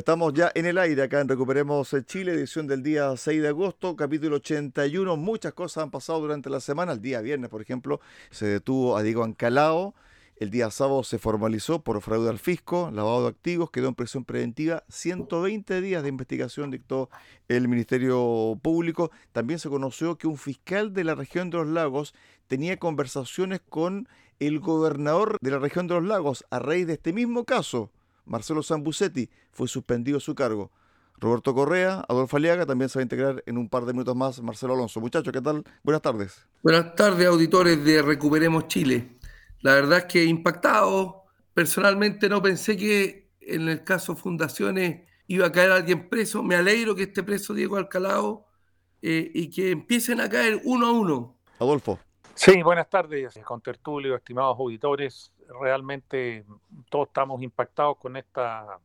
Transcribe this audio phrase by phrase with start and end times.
[0.00, 3.96] Estamos ya en el aire acá en Recuperemos Chile, edición del día 6 de agosto,
[3.96, 5.14] capítulo 81.
[5.18, 6.92] Muchas cosas han pasado durante la semana.
[6.92, 9.94] El día viernes, por ejemplo, se detuvo a Diego Ancalao.
[10.36, 14.24] El día sábado se formalizó por fraude al fisco, lavado de activos, quedó en prisión
[14.24, 14.84] preventiva.
[14.88, 17.10] 120 días de investigación dictó
[17.48, 19.10] el Ministerio Público.
[19.32, 22.14] También se conoció que un fiscal de la región de los lagos
[22.48, 24.08] tenía conversaciones con
[24.38, 27.90] el gobernador de la región de los lagos a raíz de este mismo caso.
[28.30, 30.70] Marcelo Zambucetti fue suspendido su cargo.
[31.18, 34.40] Roberto Correa, Adolfo Aliaga también se va a integrar en un par de minutos más.
[34.40, 35.00] Marcelo Alonso.
[35.00, 35.64] Muchachos, ¿qué tal?
[35.82, 36.46] Buenas tardes.
[36.62, 39.18] Buenas tardes, auditores de Recuperemos Chile.
[39.62, 41.24] La verdad es que impactado.
[41.52, 46.44] Personalmente no pensé que en el caso Fundaciones iba a caer alguien preso.
[46.44, 48.46] Me alegro que esté preso Diego Alcalao
[49.02, 51.36] eh, y que empiecen a caer uno a uno.
[51.58, 51.98] Adolfo.
[52.36, 55.32] Sí, buenas tardes, con Tertulio, estimados auditores.
[55.58, 56.44] Realmente
[56.88, 58.78] todos estamos impactados con esta,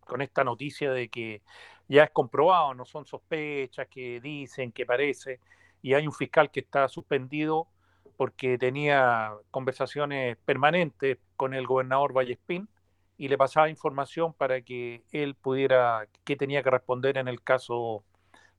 [0.00, 1.42] con esta noticia de que
[1.88, 5.40] ya es comprobado, no son sospechas que dicen, que parece,
[5.82, 7.68] y hay un fiscal que está suspendido
[8.16, 12.68] porque tenía conversaciones permanentes con el gobernador Vallespín
[13.16, 18.04] y le pasaba información para que él pudiera, que tenía que responder en el caso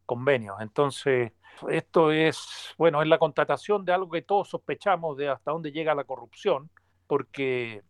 [0.06, 0.56] convenio.
[0.59, 1.31] Entonces,
[1.69, 5.95] esto es, bueno, es la constatación de algo que todos sospechamos de hasta dónde llega
[5.95, 6.69] la corrupción,
[7.08, 7.84] porque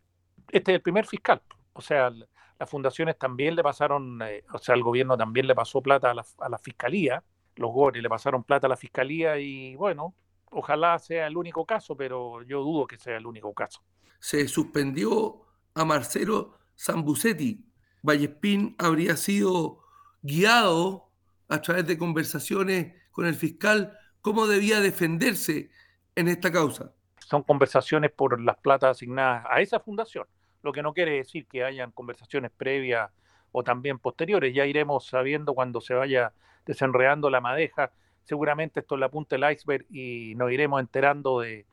[0.51, 1.41] este es el primer fiscal.
[1.73, 5.81] O sea, las fundaciones también le pasaron, eh, o sea, el gobierno también le pasó
[5.81, 7.23] plata a la, a la fiscalía,
[7.55, 10.13] los gores le pasaron plata a la fiscalía y bueno,
[10.51, 13.81] ojalá sea el único caso, pero yo dudo que sea el único caso.
[14.19, 17.65] Se suspendió a Marcelo Zambucetti.
[18.01, 19.81] Vallespín habría sido
[20.21, 21.11] guiado
[21.47, 25.69] a través de conversaciones con el fiscal cómo debía defenderse
[26.15, 26.94] en esta causa.
[27.25, 30.27] Son conversaciones por las platas asignadas a esa fundación,
[30.61, 33.09] lo que no quiere decir que hayan conversaciones previas
[33.51, 34.53] o también posteriores.
[34.53, 36.33] Ya iremos sabiendo cuando se vaya
[36.67, 37.91] desenredando la madeja.
[38.25, 41.65] Seguramente esto es la punta del iceberg y nos iremos enterando de,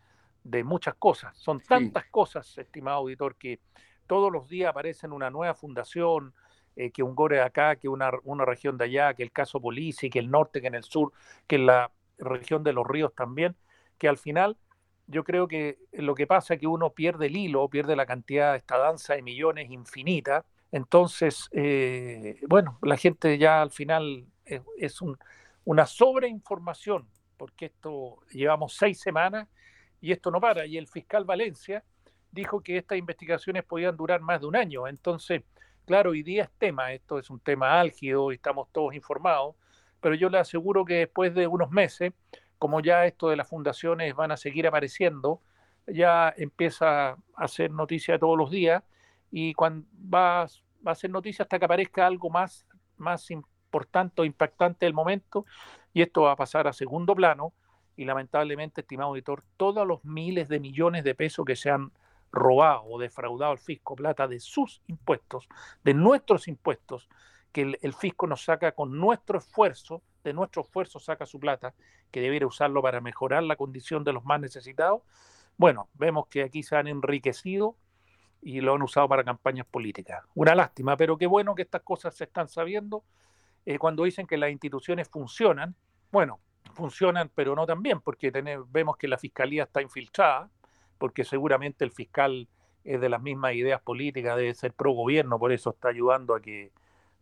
[0.42, 1.36] de muchas cosas.
[1.36, 2.08] Son tantas sí.
[2.10, 3.60] cosas, estimado auditor, que
[4.06, 6.32] todos los días aparecen una nueva fundación,
[6.76, 9.60] eh, que un gore de acá, que una, una región de allá, que el caso
[9.60, 11.12] Polici, que el norte, que en el sur,
[11.46, 13.54] que en la región de los ríos también,
[13.98, 14.56] que al final
[15.06, 18.52] yo creo que lo que pasa es que uno pierde el hilo, pierde la cantidad
[18.52, 20.44] de esta danza de millones infinita.
[20.70, 25.18] Entonces, eh, bueno, la gente ya al final es, un,
[25.64, 29.48] una sobreinformación, porque esto llevamos seis semanas
[30.00, 30.66] y esto no para.
[30.66, 31.84] Y el fiscal Valencia
[32.30, 34.88] dijo que estas investigaciones podían durar más de un año.
[34.88, 35.42] Entonces,
[35.84, 39.56] Claro, hoy día es tema, esto es un tema álgido y estamos todos informados,
[40.00, 42.12] pero yo le aseguro que después de unos meses,
[42.62, 45.40] como ya esto de las fundaciones van a seguir apareciendo,
[45.88, 48.84] ya empieza a ser noticia todos los días
[49.32, 52.64] y cuando va, a ser noticia hasta que aparezca algo más,
[52.98, 55.44] más importante o impactante del momento
[55.92, 57.52] y esto va a pasar a segundo plano
[57.96, 61.90] y lamentablemente, estimado auditor, todos los miles de millones de pesos que se han
[62.30, 65.48] robado o defraudado al fisco plata de sus impuestos,
[65.82, 67.08] de nuestros impuestos,
[67.50, 71.74] que el, fisco nos saca con nuestro esfuerzo, de nuestro esfuerzo saca su plata,
[72.10, 75.02] que debiera usarlo para mejorar la condición de los más necesitados.
[75.56, 77.76] Bueno, vemos que aquí se han enriquecido
[78.40, 80.24] y lo han usado para campañas políticas.
[80.34, 83.04] Una lástima, pero qué bueno que estas cosas se están sabiendo.
[83.64, 85.76] Eh, cuando dicen que las instituciones funcionan,
[86.10, 86.40] bueno,
[86.74, 90.50] funcionan, pero no tan bien, porque tenemos, vemos que la fiscalía está infiltrada,
[90.98, 92.48] porque seguramente el fiscal
[92.84, 96.40] es de las mismas ideas políticas, debe ser pro gobierno, por eso está ayudando a
[96.40, 96.72] que,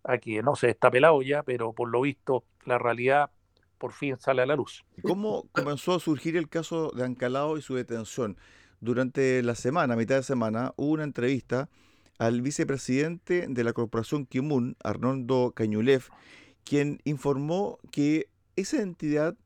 [0.05, 3.31] a que no se está pelado ya, pero por lo visto la realidad
[3.79, 4.85] por fin sale a la luz.
[5.03, 8.37] ¿Cómo comenzó a surgir el caso de Ancalao y su detención?
[8.81, 11.69] Durante la semana, mitad de semana, hubo una entrevista
[12.19, 16.05] al vicepresidente de la corporación Kimun, Arnoldo Cañulev,
[16.65, 19.37] quien informó que esa entidad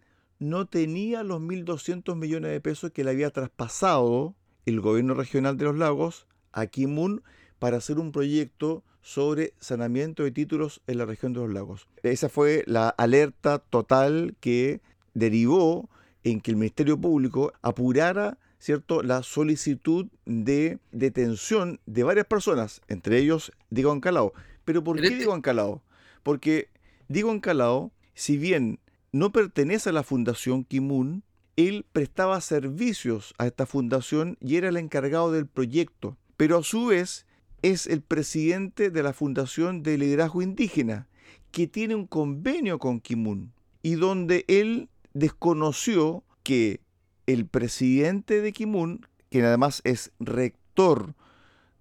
[0.40, 4.34] no tenía los 1.200 millones de pesos que le había traspasado
[4.66, 7.22] el gobierno regional de los lagos a Kimun
[7.58, 11.86] para hacer un proyecto sobre saneamiento de títulos en la región de los lagos.
[12.02, 14.80] Esa fue la alerta total que
[15.12, 15.90] derivó
[16.24, 19.02] en que el Ministerio Público apurara ¿cierto?
[19.02, 24.32] la solicitud de detención de varias personas, entre ellos Diego Ancalao.
[24.64, 25.82] ¿Pero por qué Diego Ancalao?
[26.22, 26.70] Porque
[27.08, 28.78] Diego Ancalao si bien
[29.12, 31.24] no pertenece a la Fundación Kimun,
[31.56, 36.86] él prestaba servicios a esta fundación y era el encargado del proyecto, pero a su
[36.86, 37.26] vez
[37.64, 41.08] es el presidente de la Fundación de Liderazgo Indígena,
[41.50, 46.80] que tiene un convenio con Kimun y donde él desconoció que
[47.26, 51.14] el presidente de Kimun, que además es rector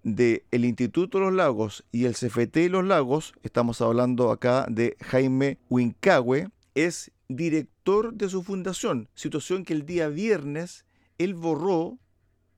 [0.04, 4.96] del Instituto de los Lagos y el CFT de los Lagos, estamos hablando acá de
[5.02, 10.86] Jaime Wincagüe, es director de su fundación, situación que el día viernes
[11.18, 11.98] él borró,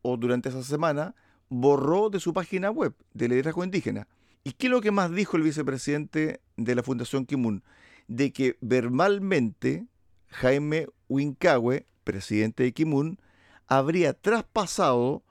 [0.03, 1.17] o durante esa semana,
[1.49, 4.09] borró de su página web de liderazgo indígena.
[4.45, 7.65] ¿Y qué es lo que más dijo el vicepresidente de la Fundación Kimun?
[8.09, 9.87] De que verbalmente
[10.29, 13.19] Jaime Wincagüe, presidente de Kimun,
[13.67, 15.25] habría traspasado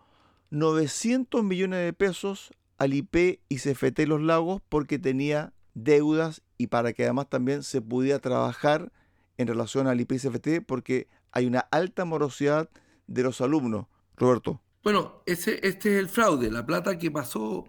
[0.50, 6.94] 900 millones de pesos al IP y CFT Los Lagos porque tenía deudas y para
[6.94, 8.92] que además también se pudiera trabajar
[9.38, 12.70] en relación al IP y CFT porque hay una alta morosidad
[13.08, 13.88] de los alumnos.
[14.16, 14.62] Roberto.
[14.86, 17.66] Bueno, ese, este es el fraude, la plata que pasó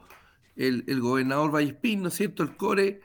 [0.54, 3.00] el, el gobernador Vallespín, ¿no es cierto?, el CORE,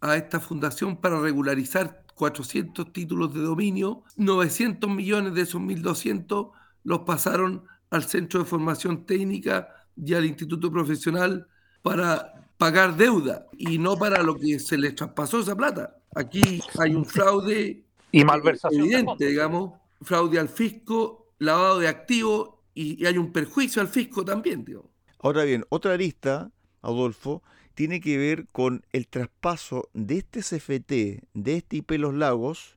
[0.00, 6.50] a esta fundación para regularizar 400 títulos de dominio, 900 millones de esos 1.200
[6.84, 9.68] los pasaron al Centro de Formación Técnica
[9.98, 11.46] y al Instituto Profesional
[11.82, 15.98] para pagar deuda y no para lo que se les traspasó esa plata.
[16.14, 23.04] Aquí hay un fraude y malversación evidente, digamos, fraude al fisco, lavado de activos y,
[23.06, 24.64] hay un perjuicio al fisco también.
[24.64, 24.90] Digamos.
[25.18, 27.42] Ahora bien, otra lista, Adolfo,
[27.74, 32.76] tiene que ver con el traspaso de este CFT, de este IP Los Lagos,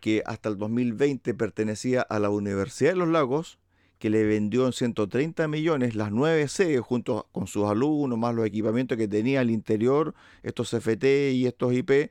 [0.00, 3.58] que hasta el 2020 pertenecía a la Universidad de Los Lagos,
[3.98, 8.46] que le vendió en 130 millones las nueve sedes junto con sus alumnos, más los
[8.46, 11.04] equipamientos que tenía al interior, estos CFT
[11.34, 12.10] y estos IP,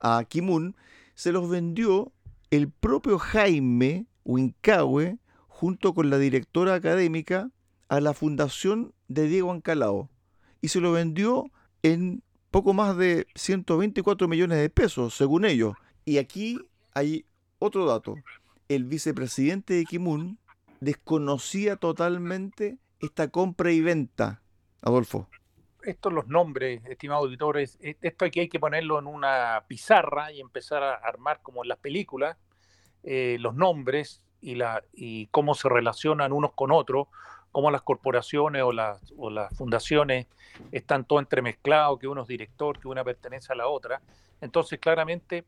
[0.00, 0.76] a Kimun,
[1.16, 2.12] se los vendió
[2.50, 5.18] el propio Jaime Wincahue
[5.54, 7.48] junto con la directora académica
[7.88, 10.10] a la fundación de Diego Ancalao
[10.60, 11.44] y se lo vendió
[11.84, 15.74] en poco más de 124 millones de pesos, según ellos.
[16.04, 16.58] Y aquí
[16.92, 17.24] hay
[17.60, 18.16] otro dato.
[18.68, 20.40] El vicepresidente de Kimun
[20.80, 24.42] desconocía totalmente esta compra y venta,
[24.82, 25.28] Adolfo.
[25.84, 30.40] Estos los nombres, estimados auditores, e, esto aquí hay que ponerlo en una pizarra y
[30.40, 32.38] empezar a armar como en las películas,
[33.04, 37.08] eh, los nombres y, la, y cómo se relacionan unos con otros,
[37.50, 40.26] cómo las corporaciones o las, o las fundaciones
[40.70, 44.02] están todo entremezclados, que uno es director, que una pertenece a la otra.
[44.42, 45.46] Entonces, claramente,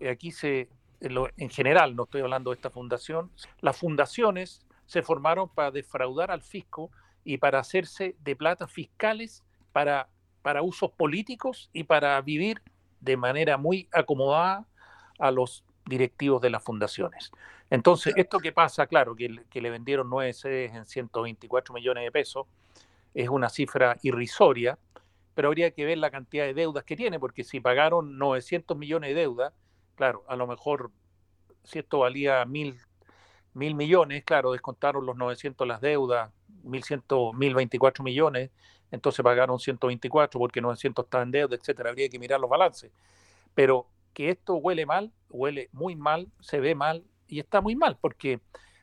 [0.00, 0.70] eh, aquí se,
[1.00, 6.40] en general, no estoy hablando de esta fundación, las fundaciones se formaron para defraudar al
[6.40, 6.90] fisco
[7.24, 10.08] y para hacerse de plata fiscales para,
[10.40, 12.62] para usos políticos y para vivir
[13.00, 14.66] de manera muy acomodada
[15.18, 17.30] a los directivos de las fundaciones.
[17.70, 22.12] Entonces, esto que pasa, claro, que, que le vendieron nueve sedes en 124 millones de
[22.12, 22.46] pesos,
[23.14, 24.78] es una cifra irrisoria,
[25.34, 29.10] pero habría que ver la cantidad de deudas que tiene, porque si pagaron 900 millones
[29.10, 29.52] de deudas,
[29.94, 30.90] claro, a lo mejor
[31.62, 32.78] si esto valía mil
[33.52, 36.30] mil millones, claro, descontaron los 900 las deudas,
[36.62, 37.02] 1100,
[37.34, 38.50] 1024 millones,
[38.90, 41.90] entonces pagaron 124 porque 900 están en deuda, etcétera.
[41.90, 42.90] Habría que mirar los balances.
[43.54, 47.98] Pero que esto huele mal, huele muy mal, se ve mal y está muy mal
[48.00, 48.40] porque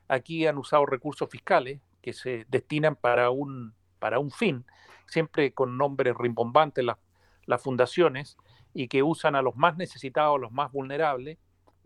[0.08, 4.66] aquí han usado recursos fiscales que se destinan para un, para un fin,
[5.08, 6.98] siempre con nombres rimbombantes las,
[7.46, 8.38] las fundaciones
[8.74, 11.38] y que usan a los más necesitados, a los más vulnerables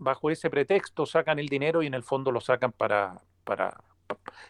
[0.02, 3.84] bajo ese pretexto sacan el dinero y en el fondo lo sacan para, para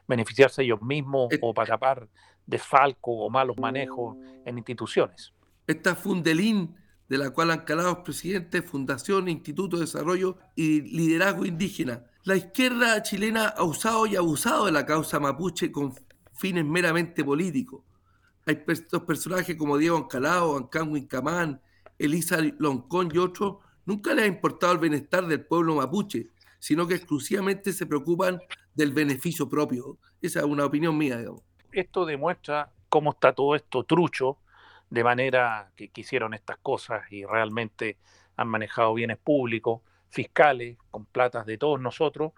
[0.07, 2.07] beneficiarse ellos mismos o para tapar
[2.45, 5.33] desfalco o malos manejos en instituciones.
[5.67, 6.75] Esta Fundelín,
[7.11, 12.05] de la cual han calado presidente, Fundación, Instituto de Desarrollo y Liderazgo Indígena.
[12.23, 15.93] La izquierda chilena ha usado y abusado de la causa mapuche con
[16.31, 17.83] fines meramente políticos.
[18.45, 21.59] Hay estos personajes como Diego Ancalao, Ancán Camán,
[21.99, 26.95] Elisa Loncón y otros nunca les ha importado el bienestar del pueblo mapuche, sino que
[26.95, 28.39] exclusivamente se preocupan
[28.73, 29.97] del beneficio propio.
[30.21, 31.17] Esa es una opinión mía.
[31.17, 31.41] Digamos.
[31.73, 34.37] Esto demuestra cómo está todo esto trucho,
[34.91, 37.97] de manera que quisieron estas cosas y realmente
[38.35, 42.33] han manejado bienes públicos, fiscales, con platas de todos nosotros,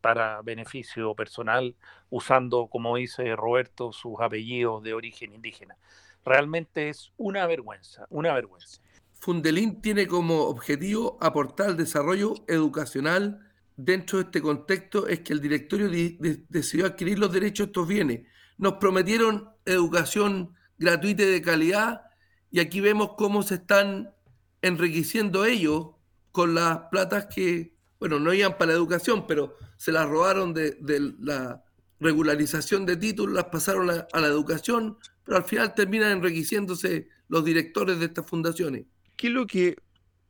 [0.00, 1.74] para beneficio personal,
[2.08, 5.76] usando, como dice Roberto, sus apellidos de origen indígena.
[6.24, 8.80] Realmente es una vergüenza, una vergüenza.
[9.12, 13.46] Fundelín tiene como objetivo aportar al desarrollo educacional
[13.76, 15.88] dentro de este contexto es que el directorio
[16.48, 18.26] decidió adquirir los derechos de estos bienes.
[18.58, 22.02] Nos prometieron educación gratuita y de calidad
[22.50, 24.14] y aquí vemos cómo se están
[24.62, 25.88] enriqueciendo ellos
[26.32, 30.76] con las platas que, bueno, no iban para la educación, pero se las robaron de,
[31.20, 31.62] la
[32.00, 37.98] regularización de títulos, las pasaron a, la educación, pero al final terminan enriqueciéndose los directores
[37.98, 38.86] de estas fundaciones.
[39.16, 39.76] ¿Qué es lo que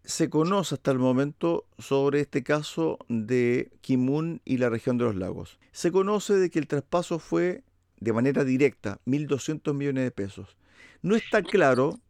[0.05, 5.17] se conoce hasta el momento sobre este caso de Kimun y la región de los
[5.17, 5.59] lagos?
[5.73, 7.63] Se conoce de que el traspaso fue
[8.01, 10.57] de manera directa, 1.200 millones de pesos.
[11.03, 12.01] No está claro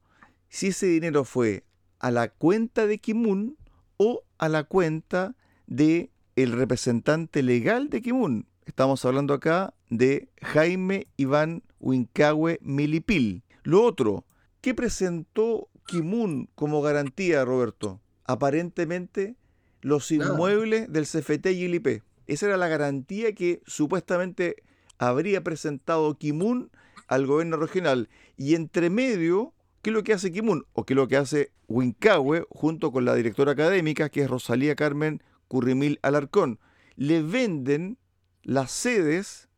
[0.48, 1.64] si ese dinero fue
[1.98, 3.56] a la cuenta de Kimun
[3.96, 5.34] o a la cuenta
[5.66, 8.46] de el representante legal de Kimun.
[8.66, 13.42] Estamos hablando acá de Jaime Iván Huincahue Milipil.
[13.62, 14.24] Lo otro,
[14.60, 18.00] ¿qué presentó Kimun como garantía, Roberto?
[18.24, 19.36] Aparentemente
[19.80, 22.02] los inmuebles del CFT y el IP.
[22.26, 24.56] Esa era la garantía que supuestamente
[24.98, 26.70] habría presentado Kimun
[27.08, 28.08] al gobierno regional.
[28.36, 29.54] Y entre medio
[29.86, 30.66] ¿Qué es lo que hace Kimun?
[30.72, 34.74] ¿O qué es lo que hace Wincahue junto con la directora académica, que es Rosalía
[34.74, 36.58] Carmen Currimil Alarcón?
[36.96, 37.96] Le venden
[38.42, 39.48] las sedes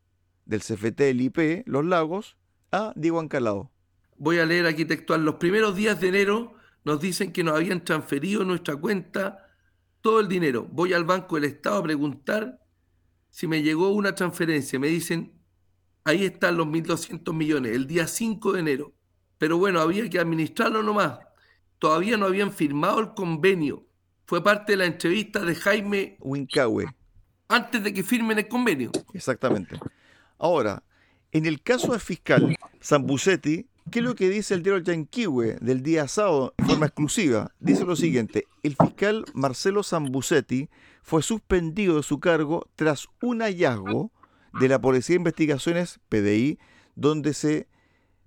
[0.45, 2.37] del CFT, del IP, Los Lagos,
[2.71, 3.71] a Diego Ancalado.
[4.17, 5.25] Voy a leer aquí textual.
[5.25, 6.53] Los primeros días de enero
[6.83, 9.47] nos dicen que nos habían transferido en nuestra cuenta
[10.01, 10.67] todo el dinero.
[10.71, 12.59] Voy al Banco del Estado a preguntar
[13.39, 14.77] si me llegó una transferencia.
[14.79, 15.31] Me dicen,
[16.03, 18.93] ahí están los 1.200 millones, el día 5 de enero
[19.37, 21.17] pero bueno, había que administrarlo nomás.
[21.79, 23.87] Todavía no habían firmado el convenio.
[24.25, 26.93] Fue parte de la entrevista de Jaime Wincahue.
[27.47, 28.91] Antes de que firmen el convenio.
[29.13, 29.79] Exactamente.
[30.37, 30.83] Ahora,
[31.31, 32.53] en el caso del fiscal
[32.83, 37.51] Zambucetti, ¿qué es lo que dice el diario Yanquiwe del día sábado en forma exclusiva?
[37.59, 40.69] Dice lo siguiente: el fiscal Marcelo Zambucetti
[41.01, 44.11] fue suspendido de su cargo tras un hallazgo
[44.59, 46.59] de la Policía de Investigaciones, PDI,
[46.95, 47.67] donde se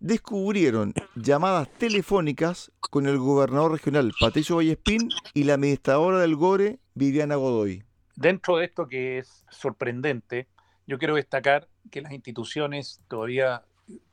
[0.00, 7.36] descubrieron llamadas telefónicas con el gobernador regional Patricio Vallespín y la administradora del GORE, Viviana
[7.36, 7.84] Godoy.
[8.16, 10.48] Dentro de esto que es sorprendente,
[10.86, 13.64] yo quiero destacar que las instituciones todavía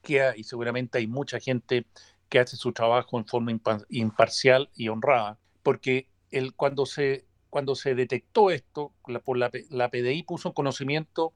[0.01, 1.85] queda y seguramente hay mucha gente
[2.29, 3.51] que hace su trabajo en forma
[3.89, 10.23] imparcial y honrada, porque el, cuando, se, cuando se detectó esto, la, por la, PDI
[10.23, 11.33] puso en conocimiento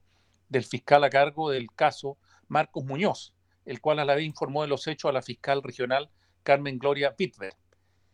[0.50, 3.34] del fiscal a cargo del caso Marcos Muñoz,
[3.66, 6.10] el cual a la vez informó de los hechos a la fiscal regional
[6.44, 7.56] Carmen Gloria Pitver,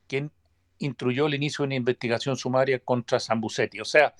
[0.07, 0.31] quien
[0.77, 3.81] instruyó el inicio de una investigación sumaria contra Zambucetti.
[3.81, 4.15] O sea,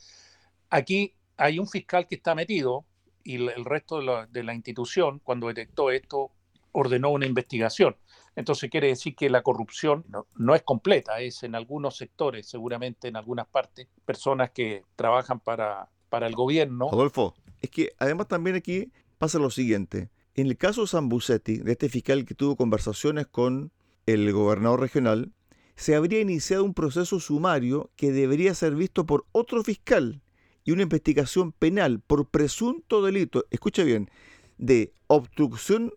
[0.69, 2.85] aquí hay un fiscal que está metido
[3.23, 6.31] y el resto de la, institución, cuando detectó esto,
[6.71, 7.95] ordenó una investigación.
[8.35, 13.17] Entonces quiere decir que la corrupción no, es completa, es en algunos sectores, seguramente en
[13.17, 16.89] algunas partes, personas que trabajan para, para el gobierno.
[16.91, 20.09] Adolfo, es que además también aquí pasa lo siguiente.
[20.35, 23.71] En el caso Zambucetti, de este fiscal que tuvo conversaciones con
[24.05, 25.33] el gobernador regional,
[25.75, 30.21] se habría iniciado un proceso sumario que debería ser visto por otro fiscal
[30.69, 34.11] y una investigación penal por presunto delito, escucha bien,
[34.59, 35.91] de obstrucción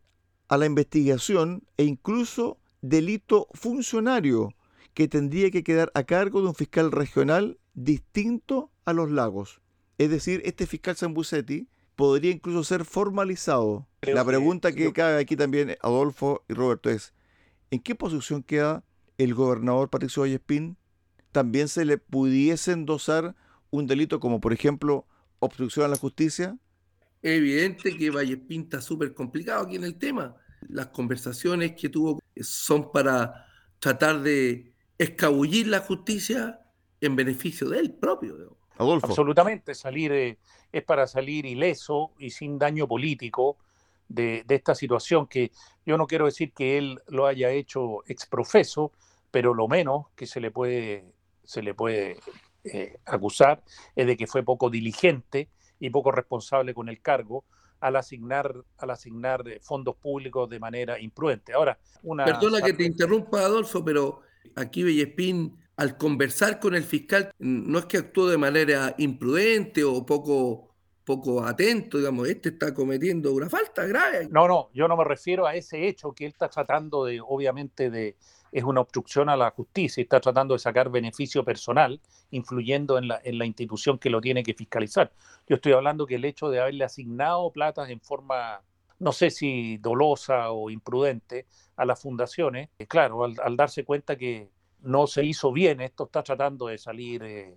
[0.48, 4.54] a la investigación e incluso delito funcionario
[4.94, 9.60] que tendría que quedar a cargo de un fiscal regional distinto a los lagos.
[9.98, 15.76] Es decir, este fiscal Zambucetti podría incluso ser formalizado la pregunta que, cabe aquí también,
[15.82, 17.12] Adolfo y Roberto, es,
[17.70, 18.84] ¿en qué posición queda
[19.18, 20.78] el gobernador Patricio Vallespín?
[21.30, 23.36] ¿También se le pudiese endosar
[23.72, 25.06] un delito como, por ejemplo,
[25.40, 26.56] obstrucción a la justicia?
[27.20, 30.36] Es evidente que Vallespín está súper complicado aquí en el tema.
[30.68, 33.46] Las conversaciones que tuvo son para
[33.80, 36.60] tratar de escabullir la justicia
[37.00, 38.56] en beneficio de él propio.
[38.76, 39.06] Adolfo.
[39.06, 40.38] Absolutamente, salir eh,
[40.70, 43.56] es para salir ileso y sin daño político
[44.08, 45.50] de, esta situación que
[45.86, 48.92] yo no quiero decir que él lo haya hecho exprofeso,
[49.30, 51.04] pero lo menos que se le puede,
[51.44, 52.18] se le puede
[52.64, 53.62] eh, acusar
[53.96, 55.48] es de que fue poco diligente
[55.80, 57.44] y poco responsable con el cargo
[57.80, 61.52] al asignar, al asignar fondos públicos de manera imprudente.
[61.52, 62.24] Ahora, una...
[62.24, 64.20] Perdona que te interrumpa, Adolfo, pero
[64.54, 70.06] aquí Bellespín, al conversar con el fiscal, no es que actuó de manera imprudente o
[70.06, 70.72] poco
[71.04, 74.28] poco atento, digamos, este está cometiendo una falta grave.
[74.30, 77.90] No, no, yo no me refiero a ese hecho que él está tratando de, obviamente,
[77.90, 78.16] de
[78.52, 83.08] es una obstrucción a la justicia y está tratando de sacar beneficio personal, influyendo en
[83.08, 85.10] la, en la institución que lo tiene que fiscalizar.
[85.48, 88.60] Yo estoy hablando que el hecho de haberle asignado platas en forma,
[88.98, 94.50] no sé si dolosa o imprudente, a las fundaciones, eh, claro, al, darse cuenta que
[94.80, 97.56] no se hizo bien, esto está tratando de salir, eh,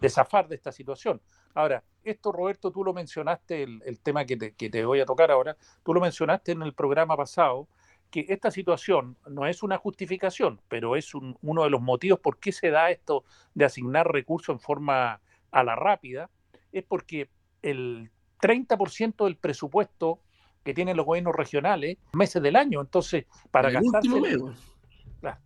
[0.00, 1.20] de zafar de esta situación.
[1.54, 5.94] Ahora, esto Roberto, tú lo mencionaste, el, tema que te, voy a tocar ahora, tú
[5.94, 7.66] lo mencionaste en el programa pasado,
[8.10, 12.52] que esta situación no es una justificación, pero es uno de los motivos por qué
[12.52, 15.20] se da esto de asignar recursos en forma
[15.50, 16.30] a la rápida,
[16.72, 17.28] es porque
[17.62, 18.10] el
[18.40, 20.20] 30% del presupuesto
[20.62, 24.38] que tienen los gobiernos regionales, meses del año, entonces para gastarse,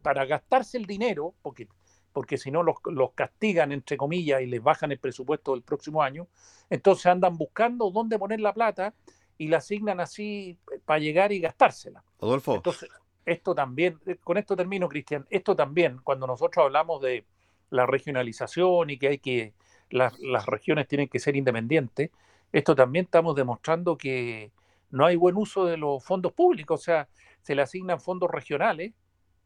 [0.02, 1.68] para gastarse el dinero, porque,
[2.12, 6.02] porque si no los, los castigan, entre comillas, y les bajan el presupuesto del próximo
[6.02, 6.26] año,
[6.70, 8.94] entonces andan buscando dónde poner la plata
[9.40, 12.04] y la asignan así eh, para llegar y gastársela.
[12.20, 12.56] Adolfo.
[12.56, 12.90] Entonces,
[13.24, 17.24] esto también, eh, con esto termino, Cristian, esto también, cuando nosotros hablamos de
[17.70, 19.54] la regionalización y que hay que,
[19.88, 22.10] las, regiones tienen que ser independientes,
[22.52, 24.52] esto también estamos demostrando que
[24.90, 27.08] no hay buen uso de los fondos públicos, o sea,
[27.40, 28.92] se le asignan fondos regionales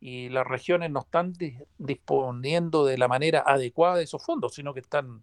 [0.00, 1.34] y las regiones no están
[1.78, 5.22] disponiendo de la manera adecuada de esos fondos, sino que están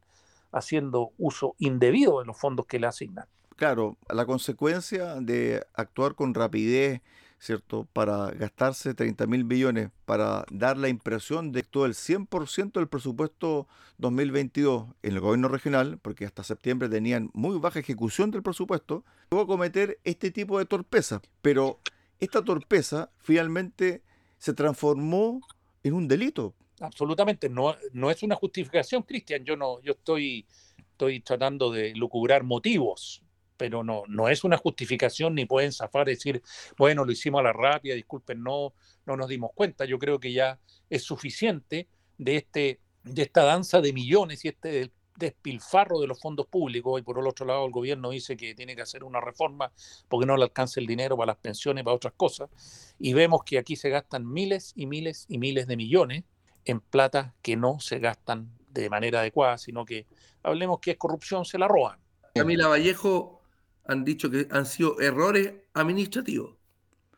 [0.54, 3.28] haciendo uso indebido de los fondos que le asignan
[3.62, 7.01] claro, la consecuencia de actuar con rapidez,
[7.38, 7.88] ¿cierto?
[7.94, 12.88] Para gastarse 30 mil billones, para dar la impresión de que todo el 100% del
[12.88, 13.68] presupuesto
[14.00, 19.46] 2022 en el gobierno regional, porque hasta septiembre tenían muy baja ejecución del presupuesto, a
[19.46, 21.22] cometer este tipo de torpeza.
[21.44, 21.82] Pero
[22.20, 24.01] esta torpeza finalmente
[24.39, 25.39] se transformó
[25.84, 26.56] en un delito.
[26.80, 29.46] Absolutamente, no, no es una justificación, Cristian.
[29.46, 30.48] Yo no, yo estoy,
[30.80, 33.22] estoy tratando de lucubrar motivos
[33.62, 36.41] pero no, no es una justificación ni pueden zafar decir,
[36.80, 38.74] bueno, lo hicimos a la rápida, disculpen, no,
[39.06, 39.86] no nos dimos cuenta.
[39.86, 41.88] Yo creo que ya es suficiente
[42.18, 47.03] de, este, de esta danza de millones y este despilfarro de los fondos públicos y
[47.03, 49.72] por el otro lado el gobierno dice que tiene que hacer una reforma
[50.10, 52.50] porque no le alcanza el dinero para las pensiones, para otras cosas.
[52.98, 56.24] Y vemos que aquí se gastan miles y miles y miles de millones
[56.65, 60.08] en plata que no se gastan de manera adecuada, sino que
[60.41, 62.00] hablemos que es corrupción, se la roban.
[62.34, 63.41] Camila Vallejo,
[63.86, 66.56] han dicho que han sido errores administrativos.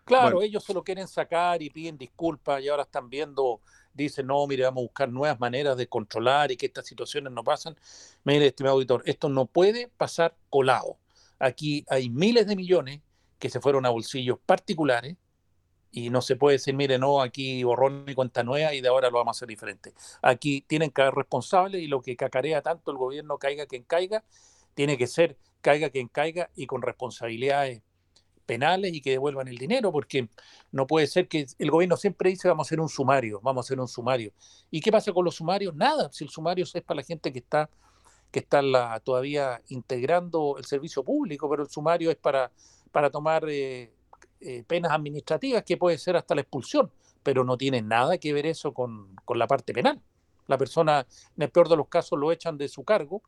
[0.05, 3.61] Claro, ellos se lo quieren sacar y piden disculpas y ahora están viendo,
[3.93, 7.43] dicen, no, mire, vamos a buscar nuevas maneras de controlar y que estas situaciones no
[7.43, 7.77] pasan.
[8.25, 10.97] Mire, estimado auditor, esto no puede pasar colado.
[11.39, 12.99] Aquí hay miles de millones
[13.39, 15.15] que se fueron a bolsillos particulares
[15.91, 19.09] y no se puede decir, mire, no, aquí borrón y cuenta nueva y de ahora
[19.09, 19.93] lo vamos a hacer diferente.
[20.21, 24.23] Aquí tienen que haber responsables y lo que cacarea tanto el gobierno, caiga quien caiga,
[24.73, 27.81] tiene que ser caiga quien caiga y con responsabilidades
[28.45, 30.27] penales y que devuelvan el dinero, porque
[30.71, 33.67] no puede ser que el gobierno siempre dice vamos a hacer un sumario, vamos a
[33.67, 34.33] hacer un sumario.
[34.69, 35.73] ¿Y qué pasa con los sumarios?
[35.73, 37.69] Nada, si el sumario es para la gente que está
[38.33, 42.51] que está la, todavía integrando el servicio público, pero el sumario es para,
[42.91, 43.93] para tomar eh,
[44.41, 48.47] eh, penas administrativas, que puede ser hasta la expulsión, pero no tiene nada que ver
[48.47, 50.01] eso con, con la parte penal.
[50.47, 51.05] La persona,
[51.37, 53.21] en el peor de los casos, lo echan de su cargo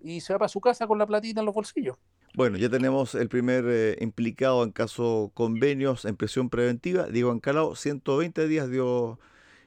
[0.00, 1.96] y se va para su casa con la platita en los bolsillos.
[2.34, 7.74] Bueno, ya tenemos el primer eh, implicado en caso convenios en prisión preventiva, Diego Ancalao,
[7.74, 9.18] 120 días dio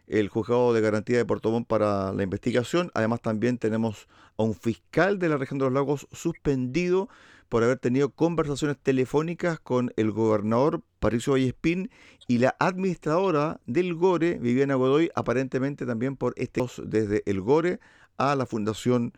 [0.08, 2.92] el juzgado de garantía de Puerto Montt para la investigación.
[2.94, 7.10] Además también tenemos a un fiscal de la región de los lagos suspendido
[7.48, 11.92] por haber tenido conversaciones telefónicas con el gobernador Patricio Vallespín
[12.28, 17.80] y la administradora del GORE, Viviana Godoy, aparentemente también por este desde el GORE
[18.18, 19.14] a la Fundación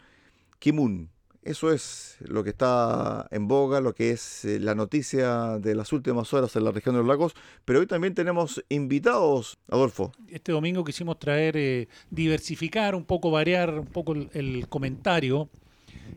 [0.64, 1.10] Kimun.
[1.42, 5.92] Eso es lo que está en boga, lo que es eh, la noticia de las
[5.92, 7.34] últimas horas en la región de los lagos.
[7.66, 10.14] Pero hoy también tenemos invitados, Adolfo.
[10.30, 15.50] Este domingo quisimos traer, eh, diversificar un poco, variar un poco el, comentario,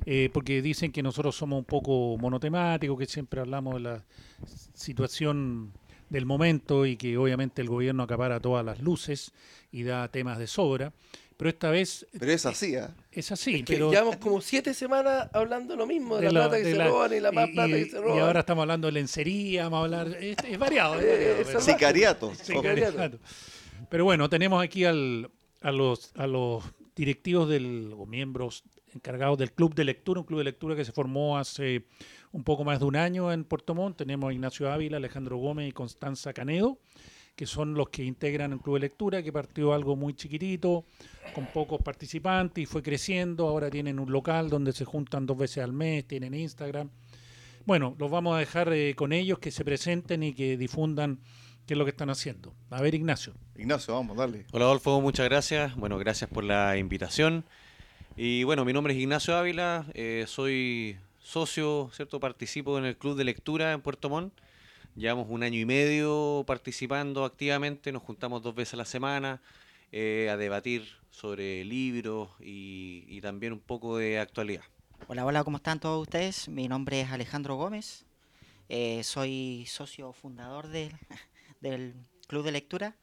[0.05, 4.05] eh, porque dicen que nosotros somos un poco monotemáticos, que siempre hablamos de la
[4.75, 5.73] situación
[6.09, 9.33] del momento y que obviamente el gobierno acapara todas las luces
[9.73, 10.93] y da temas de sobra.
[11.37, 12.07] Pero esta vez.
[12.19, 12.87] Pero es así, ¿eh?
[13.13, 13.63] Es así.
[13.67, 13.91] pero...
[13.91, 17.33] Llevamos como siete semanas hablando lo mismo, de, la, plata que se roban y la
[17.33, 18.17] más plata que se roban.
[18.17, 20.17] Y ahora estamos hablando de lencería, vamos a hablar.
[20.23, 20.99] Es, variado.
[20.99, 22.35] Es Sicariato.
[22.35, 23.19] Sicariato.
[23.91, 29.53] Pero bueno, tenemos aquí al, a, los, a los directivos del, o miembros encargados del
[29.53, 31.85] Club de Lectura, un club de lectura que se formó hace
[32.33, 33.99] un poco más de un año en Puerto Montt.
[33.99, 36.79] Tenemos a Ignacio Ávila, Alejandro Gómez y Constanza Canedo
[37.37, 40.87] que son los que integran el Club de Lectura, que partió algo muy chiquitito,
[41.35, 43.47] con pocos participantes y fue creciendo.
[43.47, 46.89] Ahora tienen un local donde se juntan dos veces al mes, tienen Instagram.
[47.67, 51.21] Bueno, los vamos a dejar eh, con ellos, que se presenten y que difundan
[51.67, 52.55] qué es lo que están haciendo.
[52.71, 53.35] A ver, Ignacio.
[53.55, 54.47] Ignacio, vamos, dale.
[54.53, 55.77] Hola, Adolfo, muchas gracias.
[55.77, 57.45] Bueno, gracias por la invitación.
[58.17, 62.19] Y bueno, mi nombre es Ignacio Ávila, eh, soy socio, ¿cierto?
[62.19, 64.33] Participo en el Club de Lectura en Puerto Montt.
[64.97, 69.43] Llevamos un año y medio participando activamente, nos juntamos dos veces a la semana
[69.93, 74.63] eh, a debatir sobre libros y, también un poco de actualidad.
[75.07, 76.49] Hola, hola, ¿cómo están todos ustedes?
[76.49, 78.07] Mi nombre es Alejandro Gómez,
[78.71, 80.69] eh, soy socio fundador
[81.61, 81.95] del
[82.27, 82.97] Club de Lectura.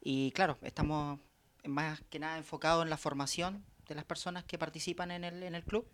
[0.00, 1.18] Y claro, estamos
[1.64, 5.56] más que nada enfocados en la formación de las personas que participan en el, en
[5.56, 5.84] el club,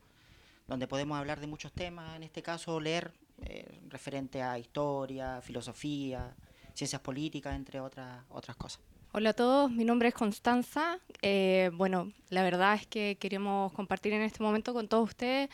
[0.69, 6.35] donde podemos hablar de muchos temas, en este caso leer eh, referente a historia, filosofía,
[6.75, 8.81] ciencias políticas, entre otras, otras cosas.
[9.13, 10.99] Hola a todos, mi nombre es Constanza.
[11.23, 15.49] Eh, bueno, la verdad es que queremos compartir en este momento con todos ustedes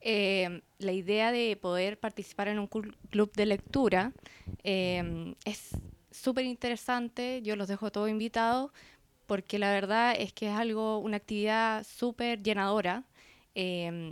[0.00, 4.12] eh, la idea de poder participar en un club de lectura.
[4.64, 5.70] es
[6.10, 8.72] súper interesante, yo los dejo todos invitados
[9.26, 13.04] porque la verdad es que es algo, una actividad súper llenadora.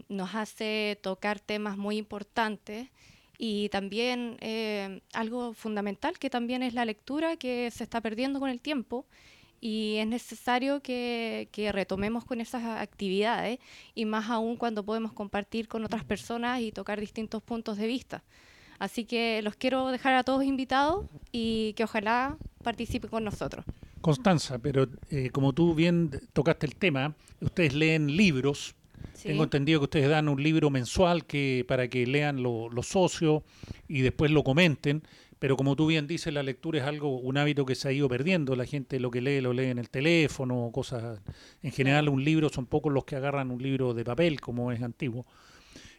[0.09, 2.89] nos hace tocar temas muy importantes
[3.39, 8.51] y también eh, algo fundamental que también es la lectura que se está perdiendo con
[8.51, 9.07] el tiempo
[9.61, 13.59] y es necesario que, que, retomemos con esas actividades
[13.95, 18.23] y más aún cuando podemos compartir con otras personas y tocar distintos puntos de vista.
[18.79, 23.65] Así que los quiero dejar a todos invitados y que ojalá participen con nosotros.
[24.01, 28.75] Constanza, pero eh, como tú bien tocaste el tema, ustedes leen libros
[29.23, 33.43] tengo entendido que ustedes dan un libro mensual que para que lean los socios
[33.89, 35.03] y después lo comenten,
[35.39, 38.09] pero como tú bien dices, la lectura es algo, un hábito que se ha ido
[38.09, 38.57] perdiendo.
[38.57, 41.21] La gente lo que lee lo lee en el teléfono, cosas.
[41.63, 44.81] En general, un libro son pocos los que agarran un libro de papel, como es
[44.81, 45.27] antiguo.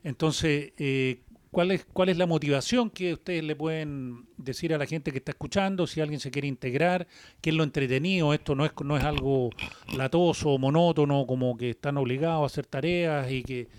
[0.03, 1.21] Entonces, eh,
[1.55, 5.19] ¿Cuál es, ¿Cuál es la motivación que ustedes le pueden decir a la gente que
[5.19, 5.87] está escuchando?
[5.87, 7.07] Si alguien se quiere integrar,
[7.39, 8.33] ¿qué es lo entretenido?
[8.33, 9.51] Esto no es, no es algo
[9.95, 13.69] latoso, o monótono, como que están obligados a hacer tareas y que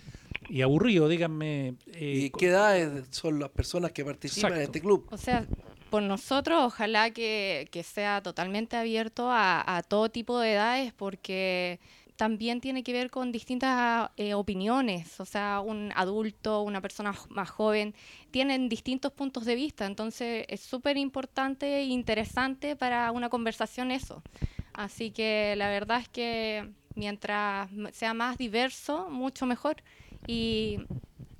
[0.49, 1.75] y aburrido, díganme.
[1.93, 5.07] Eh, ¿Y qué edades son las personas que participan en este club?
[5.11, 5.45] O sea,
[5.91, 11.79] por nosotros, ojalá que, sea totalmente abierto a, a todo tipo de edades, porque
[12.17, 17.49] también tiene que ver con distintas eh, opiniones, o sea, un adulto, una persona más
[17.49, 17.95] joven,
[18.31, 24.21] tienen distintos puntos de vista, entonces es súper importante e interesante para una conversación eso.
[24.73, 29.77] Así que la verdad es que mientras sea más diverso, mucho mejor.
[30.27, 30.79] Y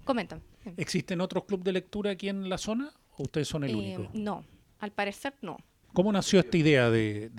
[0.05, 0.41] comentan.
[0.77, 4.09] ¿Existen otros clubes de lectura aquí en la zona o ustedes son el eh, único?
[4.13, 4.43] No,
[4.79, 5.57] al parecer no.
[5.97, 7.31] ¿Cómo nació esta idea del,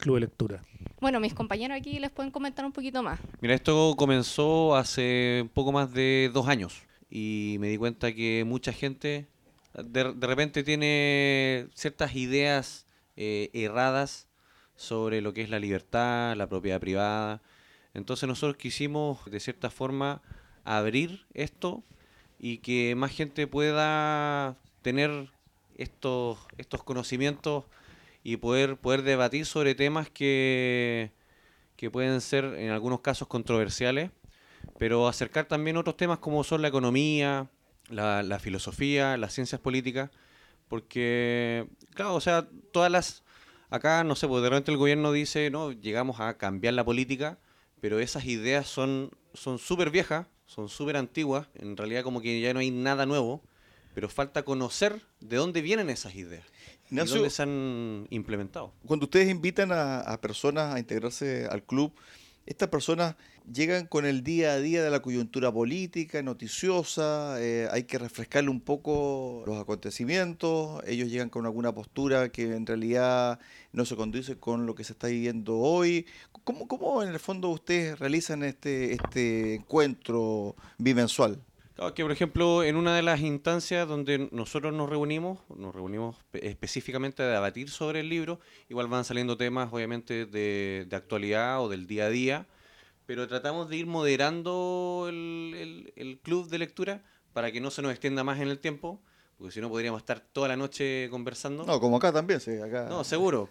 [0.00, 0.64] Club de Lectura?
[1.00, 3.20] Bueno, mis compañeros aquí les pueden comentar un poquito más.
[3.40, 8.42] Mira, esto comenzó hace un poco más de dos años y me di cuenta que
[8.44, 9.28] mucha gente
[9.74, 14.26] de, repente tiene ciertas ideas eh, erradas
[14.74, 17.40] sobre lo que es la libertad, la propiedad privada.
[17.94, 20.20] Entonces nosotros quisimos de cierta forma
[20.64, 21.84] abrir esto
[22.40, 25.30] y que más gente pueda tener
[25.76, 27.66] estos, estos conocimientos
[28.22, 31.12] y poder, poder debatir sobre temas que,
[31.76, 34.10] que pueden ser en algunos casos controversiales,
[34.78, 37.48] pero acercar también otros temas como son la economía,
[37.88, 40.10] la, filosofía, las ciencias políticas,
[40.68, 43.24] porque, claro, o sea, todas las...
[43.70, 47.38] Acá, no sé, porque de repente el gobierno dice, no, llegamos a cambiar la política,
[47.80, 52.58] pero esas ideas son súper viejas, son súper antiguas, en realidad como que ya no
[52.58, 53.42] hay nada nuevo,
[53.94, 56.44] pero falta conocer de dónde vienen esas ideas.
[56.90, 58.72] ¿Dónde se han implementado?
[58.86, 61.92] Cuando ustedes invitan a, personas a integrarse al club,
[62.46, 63.14] estas personas
[63.52, 68.50] llegan con el día a día de la coyuntura política, noticiosa, eh, hay que refrescarle
[68.50, 73.38] un poco los acontecimientos, ellos llegan con alguna postura que en realidad
[73.72, 76.06] no se conduce con lo que se está viviendo hoy.
[76.44, 81.40] ¿Cómo, cómo en el fondo ustedes realizan este, este encuentro bimensual?
[81.94, 87.22] Que por ejemplo, en una de las instancias donde nosotros nos reunimos, nos reunimos específicamente
[87.22, 88.38] a debatir sobre el libro,
[88.68, 92.46] igual van saliendo temas obviamente de, actualidad o del día a día,
[93.06, 98.24] pero tratamos de ir moderando el, club de lectura para que no se nos extienda
[98.24, 99.00] más en el tiempo,
[99.38, 101.64] porque si no podríamos estar toda la noche conversando.
[101.64, 102.88] No, como acá también, sí, acá.
[102.90, 103.48] No, seguro.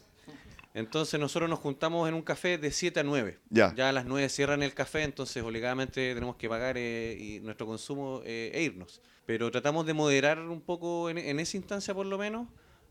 [0.73, 3.39] Entonces nosotros nos juntamos en un café de 7 a 9.
[3.49, 3.73] Ya.
[3.75, 7.65] ya a las 9 cierran el café, entonces obligadamente tenemos que pagar eh, y nuestro
[7.65, 9.01] consumo eh, e irnos.
[9.25, 12.47] Pero tratamos de moderar un poco en, esa instancia por lo menos,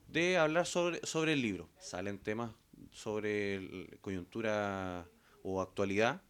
[0.09, 1.69] de hablar sobre, sobre el libro.
[1.79, 2.51] Salen temas
[2.91, 5.07] sobre coyuntura
[5.43, 6.23] o actualidad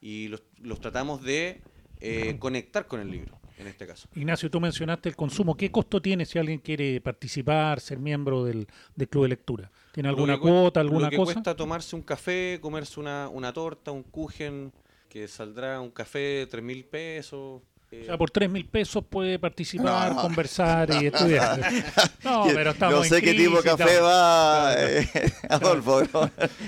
[0.00, 1.62] y los, los tratamos de
[2.00, 4.08] eh, conectar con el libro en este caso.
[4.14, 5.56] Ignacio, tú mencionaste el consumo.
[5.56, 8.66] ¿Qué costo tiene si alguien quiere participar, ser miembro del,
[9.08, 9.70] club de lectura?
[9.92, 11.34] ¿Tiene alguna cuota, alguna lo que cosa?
[11.34, 14.72] cuesta tomarse un café, comerse una, una torta, un kuchen,
[15.08, 17.62] que saldrá un café de 3 mil pesos.
[18.00, 21.60] O sea, por 3 mil pesos puede participar, conversar y estudiar.
[22.24, 25.06] No, pero estamos No sé qué tipo de café va, eh,
[25.50, 26.02] Adolfo.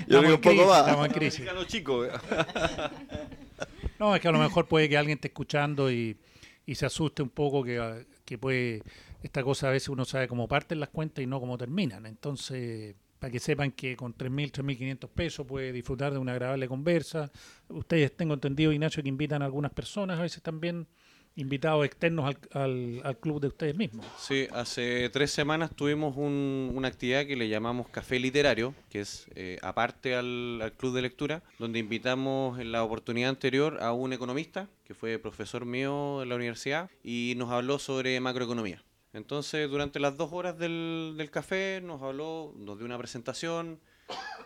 [0.07, 0.81] Yo creo un poco más.
[0.81, 1.45] Estamos en crisis.
[3.97, 6.17] No, es que a lo mejor puede que alguien esté escuchando y
[6.65, 8.81] y se asuste un poco que, que puede,
[9.21, 12.05] esta cosa a veces uno sabe cómo parten las cuentas y no cómo terminan.
[12.05, 17.31] Entonces, para que sepan que con 3.000, 3.500 pesos puede disfrutar de una agradable conversa.
[17.69, 20.87] Ustedes, tengo entendido, Ignacio, que invitan a algunas personas a veces también
[21.35, 24.05] invitados externos al, al, club de ustedes mismos.
[24.17, 29.59] Sí, hace tres semanas tuvimos una actividad que le llamamos Café Literario, que es eh,
[29.61, 34.93] aparte al, club de lectura, donde invitamos en la oportunidad anterior a un economista, que
[34.93, 38.83] fue profesor mío en la universidad, y nos habló sobre macroeconomía.
[39.11, 43.79] Entonces, durante las dos horas del, del café nos habló, nos dio una presentación,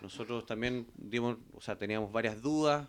[0.02, 2.88] nosotros también dimos, o sea, teníamos varias dudas,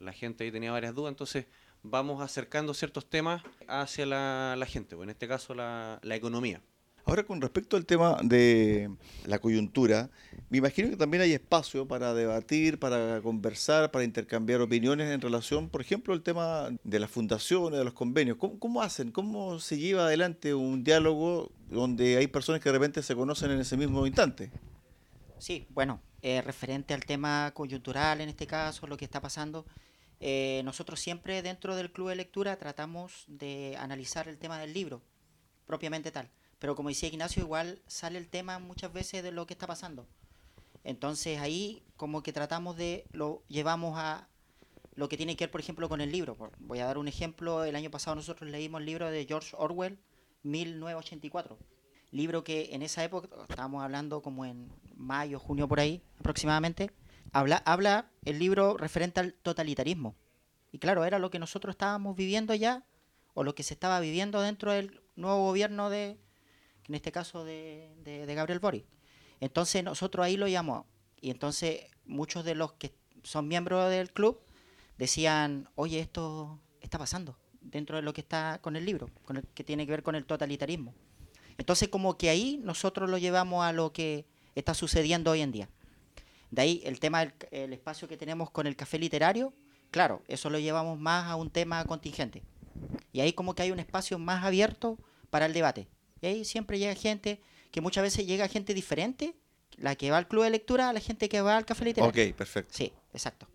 [0.00, 1.46] la gente ahí tenía varias dudas, entonces
[1.90, 6.60] vamos acercando ciertos temas hacia la, gente, o en este caso la, economía.
[7.04, 8.90] Ahora, con respecto al tema de
[9.24, 10.10] la coyuntura,
[10.50, 15.70] me imagino que también hay espacio para debatir, para conversar, para intercambiar opiniones en relación,
[15.70, 18.36] por ejemplo, al tema de las fundaciones, de los convenios.
[18.36, 19.10] ¿Cómo, hacen?
[19.10, 23.60] ¿Cómo se lleva adelante un diálogo donde hay personas que de repente se conocen en
[23.60, 24.50] ese mismo instante?
[25.38, 29.64] Sí, bueno, eh, referente al tema coyuntural en este caso, lo que está pasando,
[30.20, 35.02] eh, nosotros siempre dentro del club de lectura tratamos de analizar el tema del libro,
[35.66, 36.30] propiamente tal.
[36.58, 40.06] Pero como decía Ignacio, igual sale el tema muchas veces de lo que está pasando.
[40.84, 44.28] Entonces ahí como que tratamos de, lo llevamos a
[44.94, 46.36] lo que tiene que ver, por ejemplo, con el libro.
[46.58, 47.64] Voy a dar un ejemplo.
[47.64, 49.98] El año pasado nosotros leímos el libro de George Orwell,
[50.42, 51.56] 1984.
[52.10, 56.90] Libro que en esa época, estábamos hablando como en mayo, junio por ahí aproximadamente,
[57.32, 60.14] habla, habla el libro referente al totalitarismo.
[60.72, 62.84] Y claro, era lo que nosotros estábamos viviendo ya,
[63.34, 66.18] o lo que se estaba viviendo dentro del nuevo gobierno de,
[66.88, 68.84] en este caso de, de, Gabriel Boric.
[69.40, 70.86] Entonces nosotros ahí lo llamamos.
[71.20, 74.40] Y entonces muchos de los que son miembros del club
[74.96, 79.46] decían, oye, esto está pasando dentro de lo que está con el libro, con el
[79.48, 80.94] que tiene que ver con el totalitarismo.
[81.58, 85.68] Entonces como que ahí nosotros lo llevamos a lo que está sucediendo hoy en día.
[86.50, 89.52] De ahí el tema del espacio que tenemos con el café literario,
[89.90, 92.42] claro, eso lo llevamos más a un tema contingente.
[93.12, 94.98] Y ahí como que hay un espacio más abierto
[95.30, 95.88] para el debate.
[96.20, 99.34] Y ahí siempre llega gente, que muchas veces llega gente diferente,
[99.76, 102.30] la que va al club de lectura a la gente que va al café literario.
[102.30, 102.74] Ok, perfecto.
[102.74, 103.46] Sí, exacto.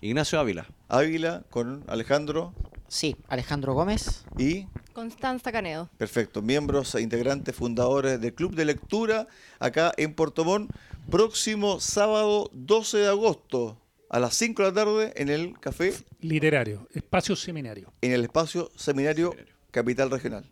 [0.01, 0.65] Ignacio Ávila.
[0.89, 2.55] Ávila con Alejandro.
[2.87, 4.25] Sí, Alejandro Gómez.
[4.37, 5.89] Y Constanza Canedo.
[5.97, 9.27] Perfecto, miembros e integrantes fundadores del Club de Lectura
[9.59, 10.71] acá en Puerto Montt,
[11.09, 13.77] próximo sábado 12 de agosto
[14.09, 17.91] a las 5 de la tarde en el Café Literario, espacio seminario.
[18.01, 19.35] en el espacio Seminario
[19.71, 20.45] Capital Regional.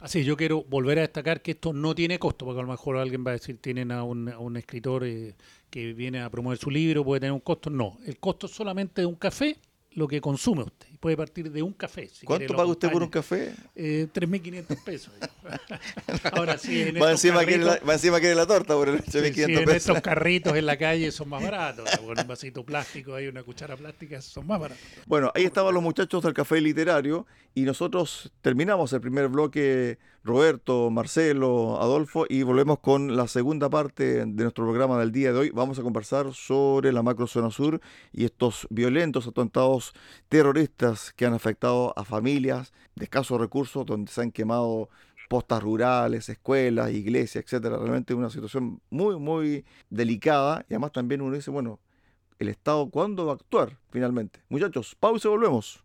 [0.00, 2.96] Así, yo quiero volver a destacar que esto no tiene costo, porque a lo mejor
[2.96, 5.34] alguien va a decir, tienen a un, a un escritor eh,
[5.68, 7.68] que viene a promover su libro, puede tener un costo.
[7.68, 9.58] No, el costo es solamente de un café,
[9.92, 10.88] lo que consume usted.
[11.00, 12.10] Puede partir de un café.
[12.12, 13.54] si ¿Cuánto paga usted por un café?
[13.74, 15.12] Eh, 3.500 pesos.
[16.32, 18.98] Ahora sí, en Va encima, quiere la, carritos- va encima quiere la torta por el
[19.04, 19.74] Sí, sí, 8.500 en pesos.
[19.76, 21.88] estos carritos en la calle son más baratos.
[22.04, 24.82] Con un vasito plástico, hay una cuchara plástica, son más baratos.
[25.06, 30.90] Bueno, ahí estaban los muchachos del Café Literario y nosotros terminamos el primer bloque, Roberto,
[30.90, 35.50] Marcelo, Adolfo, y volvemos con la segunda parte de nuestro programa del día de hoy.
[35.50, 37.80] Vamos a conversar sobre la macrozona sur
[38.12, 39.94] y estos violentos atentados
[40.28, 44.88] terroristas que han afectado a familias de escasos recursos, donde se han quemado
[45.28, 47.76] postas rurales, escuelas, iglesias, etcétera.
[47.76, 51.78] Realmente una situación muy, muy delicada y además también uno dice, bueno,
[52.40, 54.40] el Estado cuándo va a actuar finalmente.
[54.48, 55.84] Muchachos, pausa y volvemos.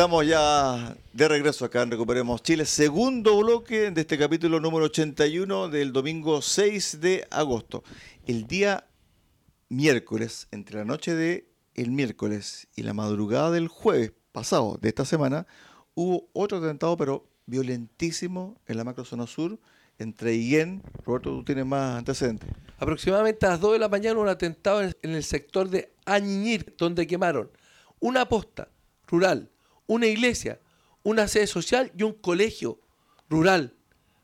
[0.00, 5.68] Estamos ya de regreso acá en Recuperemos Chile, segundo bloque de este capítulo número 81
[5.68, 7.84] del domingo 6 de agosto.
[8.26, 8.86] El día
[9.68, 15.04] miércoles, entre la noche de el miércoles y la madrugada del jueves pasado de esta
[15.04, 15.46] semana,
[15.92, 19.58] hubo otro atentado, pero violentísimo en la macrozona sur,
[19.98, 22.48] entre Higuén, Roberto, tú tienes más antecedentes.
[22.78, 27.06] Aproximadamente a las 2 de la mañana un atentado en el sector de Añiñir, donde
[27.06, 27.50] quemaron
[27.98, 28.70] una posta
[29.06, 29.50] rural,
[29.90, 30.60] una iglesia,
[31.02, 32.78] una sede social y un colegio
[33.28, 33.74] rural.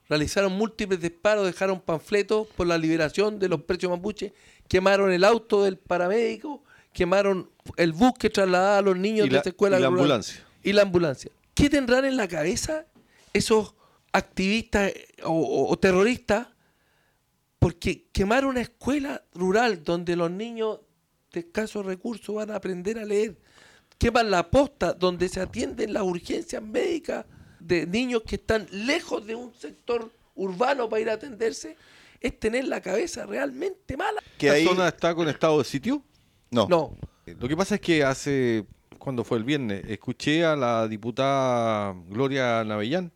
[0.08, 4.32] Realizaron múltiples disparos, dejaron panfletos por la liberación de los precios mapuche,
[4.68, 9.32] quemaron el auto del paramédico, quemaron el bus que trasladaba a los niños Y de
[9.32, 10.00] la- esta escuela y la rural.
[10.02, 10.46] ambulancia.
[10.62, 11.30] Y la ambulancia.
[11.54, 12.86] ¿Qué tendrán en la cabeza
[13.32, 13.74] esos
[14.12, 16.46] activistas eh, o, o- o terroristas?
[17.58, 20.80] Porque quemar una escuela rural donde los niños
[21.32, 23.36] de escasos recursos van a aprender a leer.
[23.98, 27.24] Queman la posta donde se atienden las urgencias médicas
[27.60, 31.76] de niños que están lejos de un sector urbano para ir a atenderse.
[32.20, 34.20] Es tener la cabeza realmente mala.
[34.38, 36.02] Que ¿Esta ahí- zona está con estado de sitio?
[36.50, 36.66] No.
[36.68, 38.64] No, Lo que pasa es que hace,
[38.98, 43.12] cuando fue el viernes, escuché a la diputada Gloria Navellán,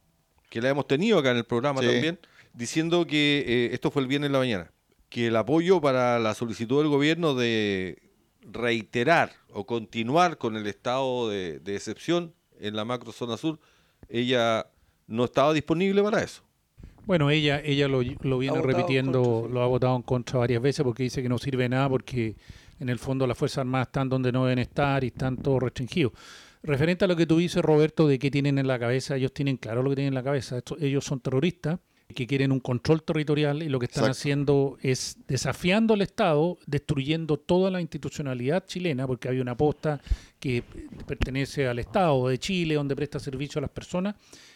[0.49, 1.87] que la hemos tenido acá en el programa Sí.
[1.87, 2.19] también,
[2.53, 4.73] diciendo que eh, esto fue el viernes en la mañana,
[5.09, 8.03] que el apoyo para la solicitud del gobierno de
[8.43, 13.59] reiterar o continuar con el estado de, de excepción en la macro zona sur,
[14.09, 14.67] ella
[15.07, 16.43] no estaba disponible para eso.
[17.07, 21.03] Bueno, ella ella lo, lo viene repitiendo, lo ha votado en contra varias veces porque
[21.03, 22.37] dice que no sirve de nada porque
[22.79, 26.13] en el fondo las Fuerzas Armadas están donde no deben estar y están todos restringidos.
[26.63, 29.57] Referente a lo que tú dices, Roberto, de qué tienen en la cabeza, ellos tienen
[29.57, 30.59] claro lo que tienen en la cabeza.
[30.59, 31.79] Esto- ellos son terroristas
[32.15, 34.19] que quieren un control territorial y lo que están Exacto.
[34.19, 40.01] haciendo es desafiando al Estado, destruyendo toda la institucionalidad chilena, porque hay una posta
[40.39, 40.63] que
[41.07, 44.15] pertenece al Estado de Chile, donde presta servicio a las personas.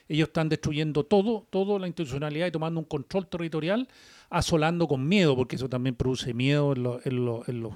[0.09, 3.89] Ellos están destruyendo todo, toda la institucionalidad y tomando un control territorial,
[4.31, 7.75] asolando con miedo, porque eso también produce miedo en, lo- en lo- en los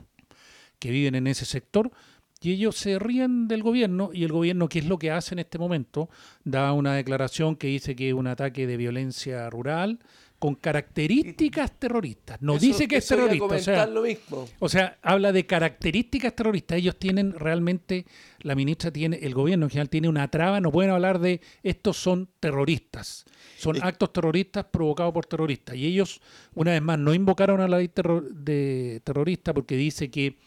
[0.78, 1.90] que viven en ese sector.
[2.40, 5.40] Y ellos se ríen del gobierno y el gobierno, ¿qué es lo que hace en
[5.40, 6.08] este momento?
[6.44, 9.98] Da una declaración que dice que es un ataque de violencia rural
[10.38, 12.40] con características terroristas.
[12.40, 13.44] No Eso- dice que es terrorista.
[13.44, 14.48] O sea, comentar lo mismo.
[14.60, 16.78] o sea, habla de características terroristas.
[16.78, 18.06] Ellos tienen realmente,
[18.42, 21.96] la ministra tiene, el gobierno en general tiene una traba, no pueden hablar de estos
[21.96, 23.24] son terroristas.
[23.56, 25.74] Son Es- actos terroristas provocados por terroristas.
[25.74, 26.20] Y ellos,
[26.54, 30.38] una vez más, no invocaron a la ley terro- de terrorista porque dice que,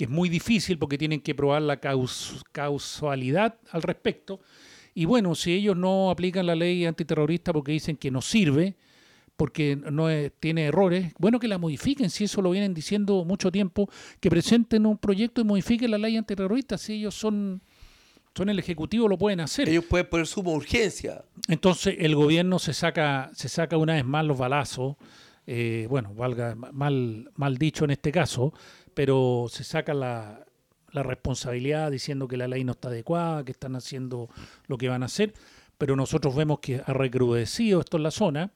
[0.00, 4.40] que es muy difícil porque tienen que probar la caus- causalidad al respecto.
[4.94, 8.76] Y bueno, si ellos no aplican la ley antiterrorista porque dicen que no sirve,
[9.36, 13.52] porque no es- tiene errores, bueno que la modifiquen, si eso lo vienen diciendo mucho
[13.52, 13.90] tiempo,
[14.20, 17.60] que presenten un proyecto y modifiquen la ley antiterrorista, si ellos son,
[18.34, 19.68] son el Ejecutivo, lo pueden hacer.
[19.68, 21.22] Ellos pueden poner suma urgencia.
[21.46, 24.96] Entonces el gobierno se saca, se saca una vez más los balazos
[25.46, 28.52] eh, bueno, valga mal, mal dicho en este caso,
[29.00, 30.44] pero se saca la,
[30.92, 34.28] responsabilidad diciendo que la ley no está adecuada, que están haciendo
[34.66, 35.32] lo que van a hacer,
[35.78, 38.52] pero nosotros vemos que ha recrudecido esto en la zona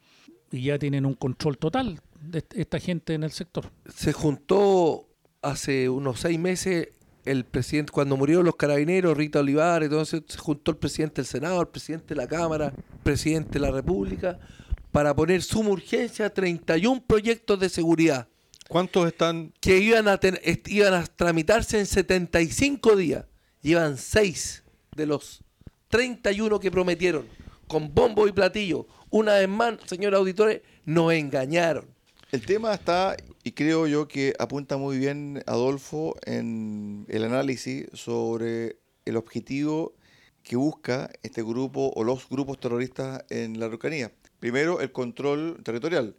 [0.51, 3.71] y ya tienen un control total de esta gente en el sector.
[3.89, 5.07] Se juntó
[5.41, 6.89] hace unos seis meses
[7.25, 11.59] el presidente, cuando murió los carabineros, Rita Olivares, entonces se juntó el presidente del Senado,
[11.63, 14.39] el presidente de la Cámara, el presidente de la República,
[14.93, 18.29] para poner suma urgencia 31 proyectos de seguridad.
[18.69, 19.53] ¿Cuántos están?
[19.61, 20.19] Que iban a,
[20.67, 23.27] iban a tramitarse en 75 días.
[23.61, 24.65] Llevan 6
[24.97, 25.43] de los
[25.89, 27.27] 31 que prometieron,
[27.67, 28.87] con bombo y platillo.
[29.11, 31.87] Una vez más, señores auditores, nos engañaron.
[32.33, 38.79] El tema está, y creo yo que apunta muy bien Adolfo en el análisis sobre
[39.05, 39.95] el objetivo
[40.43, 44.11] que busca este grupo o los grupos terroristas en la Araucanía.
[44.41, 46.17] Primero, el control territorial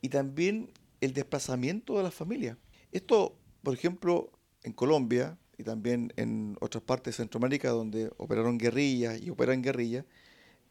[0.00, 0.70] y también
[1.00, 2.56] el desplazamiento de las familias.
[2.92, 4.30] Esto, por ejemplo,
[4.62, 10.04] en Colombia y también en otras partes de Centroamérica donde operaron guerrillas y operan guerrillas,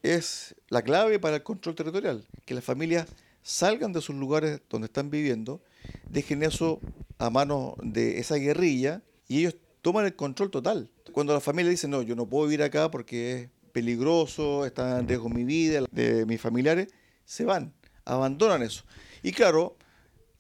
[0.02, 3.08] es la clave para el control territorial, que las familias
[3.42, 5.62] salgan de sus lugares donde están viviendo,
[6.10, 6.80] dejen eso
[7.18, 10.90] a manos de esa guerrilla y ellos toman el control total.
[11.12, 15.08] Cuando la familia dice, no, yo no puedo vivir acá porque es peligroso, está en
[15.08, 16.88] riesgo mi vida, de mis familiares,
[17.26, 17.74] se van,
[18.06, 18.84] abandonan eso.
[19.22, 19.78] Y claro,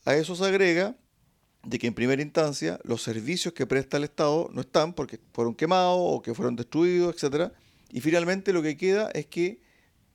[0.06, 0.96] a eso se agrega
[1.64, 5.56] de que en primera instancia los servicios que presta el Estado no están porque fueron
[5.56, 7.54] quemados o que fueron destruidos, etcétera,
[7.92, 9.62] y finalmente lo que queda es que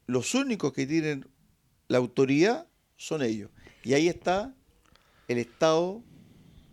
[0.07, 1.27] los únicos que tienen
[1.89, 2.67] la autoridad
[2.97, 3.51] son ellos.
[3.83, 4.55] Y ahí está
[5.29, 6.03] el Estado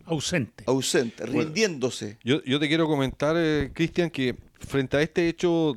[0.06, 0.64] ausente.
[0.68, 2.18] Ausente, rindiéndose.
[2.24, 5.76] yo, yo, te quiero comentar, eh, Cristian, que frente a este hecho,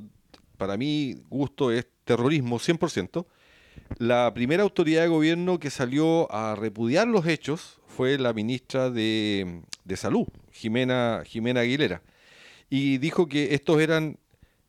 [0.57, 3.27] para mí, gusto es terrorismo 100%.
[3.99, 9.63] La primera autoridad de gobierno que salió a repudiar los hechos fue la ministra de,
[9.85, 12.03] de Salud, Jimena, Jimena Aguilera,
[12.71, 14.19] y dijo que estos eran,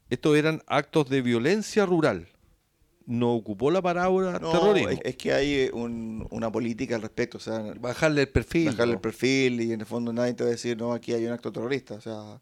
[0.09, 2.28] estos eran actos de violencia rural
[3.05, 4.99] no ocupó la palabra terrorismo.
[5.03, 8.68] Es, que hay eh, una política al respecto, o sea, bajarle el perfil.
[8.68, 11.26] Bajarle el perfil y en el fondo nadie te va a decir, no, aquí hay
[11.26, 11.95] un acto terrorista.
[11.95, 12.39] O sea,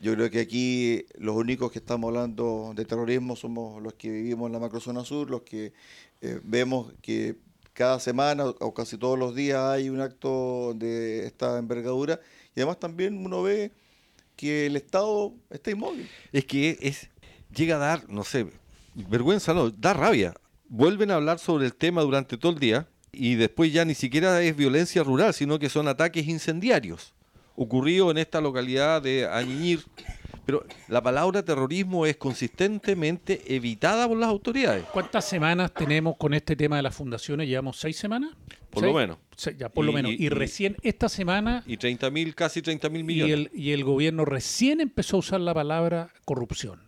[0.00, 4.46] yo creo que aquí los únicos que estamos hablando de terrorismo somos los que vivimos
[4.46, 5.72] en la macrozona sur, los que
[6.20, 7.36] eh, vemos que
[7.72, 12.20] cada semana o casi todos los días hay un acto de esta envergadura
[12.54, 13.72] y además también uno ve
[14.34, 16.08] que el Estado está inmóvil.
[16.32, 17.08] Es que es
[17.54, 18.46] llega a dar, no sé,
[18.94, 20.34] vergüenza no, da rabia.
[20.68, 24.42] Vuelven a hablar sobre el tema durante todo el día y después ya ni siquiera
[24.42, 27.14] es violencia rural, sino que son ataques incendiarios.
[27.56, 29.84] Ocurrido en esta localidad de Añiñir.
[30.48, 34.82] Pero la palabra terrorismo es consistentemente evitada por las autoridades.
[34.94, 37.46] ¿Cuántas semanas tenemos con este tema de las fundaciones?
[37.46, 38.30] ¿Llevamos seis semanas?
[38.70, 39.18] Por lo menos.
[39.58, 40.10] ya, por lo menos.
[40.10, 41.62] Y, recién esta semana...
[41.66, 43.28] Y 30 mil, casi 30 mil millones.
[43.28, 46.80] Y el, y el gobierno recién empezó a usar la palabra corrupción.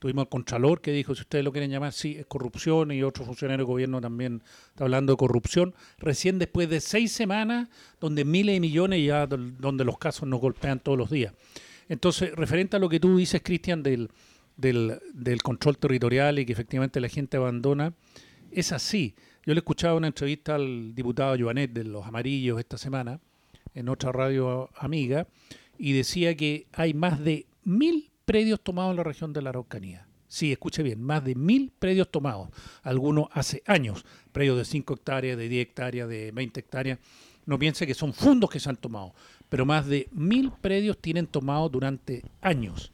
[0.00, 3.24] Tuvimos al Contralor que dijo, si ustedes lo quieren llamar, sí, es corrupción, y otro
[3.24, 5.74] funcionario de gobierno también está hablando de corrupción.
[5.96, 7.68] Recién después de seis semanas,
[8.02, 11.32] donde miles de millones ya, donde los casos nos golpean todos los días.
[11.88, 14.10] Entonces, referente a lo que tú dices, Cristian, del,
[14.56, 17.94] del, control territorial y que efectivamente la gente abandona,
[18.50, 19.14] es así.
[19.44, 23.20] Yo le escuchaba una entrevista al diputado Joanet de Los Amarillos esta semana,
[23.74, 25.26] en otra radio amiga,
[25.78, 30.06] y decía que hay más de mil predios tomados en la región de la Araucanía.
[30.26, 32.50] Sí, escuche bien, más de mil predios tomados,
[32.82, 36.98] algunos hace años, predios de 5 hectáreas, de 10 hectáreas, de 20 hectáreas.
[37.48, 39.14] No piense que son fondos que se han tomado,
[39.48, 42.92] pero más de mil predios tienen tomados durante años.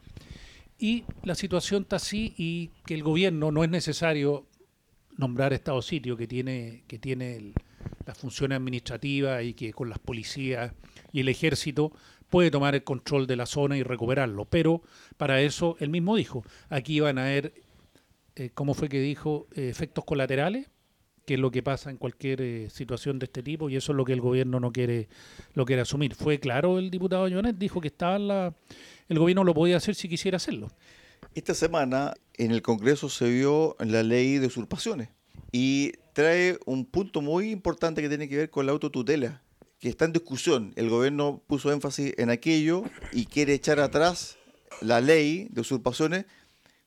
[0.78, 4.46] Y la situación está así y que el gobierno no es necesario
[5.16, 7.52] nombrar Estado sitio que tiene, que tiene
[8.07, 10.72] las funciones administrativas y que con las policías
[11.11, 11.90] y el ejército
[12.30, 14.44] puede tomar el control de la zona y recuperarlo.
[14.44, 14.82] Pero
[15.16, 17.55] para eso, él mismo dijo, aquí van a haber,
[18.36, 19.48] eh, ¿cómo fue que dijo?
[19.57, 20.68] Eh, efectos colaterales,
[21.27, 23.97] que es lo que pasa en cualquier eh, situación de este tipo, y eso es
[23.97, 25.09] lo que el gobierno no quiere,
[25.55, 26.14] lo quiere asumir.
[26.14, 28.55] Fue claro el diputado Jonet, dijo que estaba la,
[29.09, 30.70] el gobierno lo podía hacer si quisiera hacerlo.
[31.35, 35.09] Esta semana en el Congreso se vio la ley de usurpaciones
[35.51, 39.43] y trae un punto muy importante que tiene que ver con la autotutela
[39.79, 40.72] que está en discusión.
[40.77, 44.39] El gobierno puso énfasis en aquello y quiere echar atrás
[44.81, 46.27] la ley de usurpaciones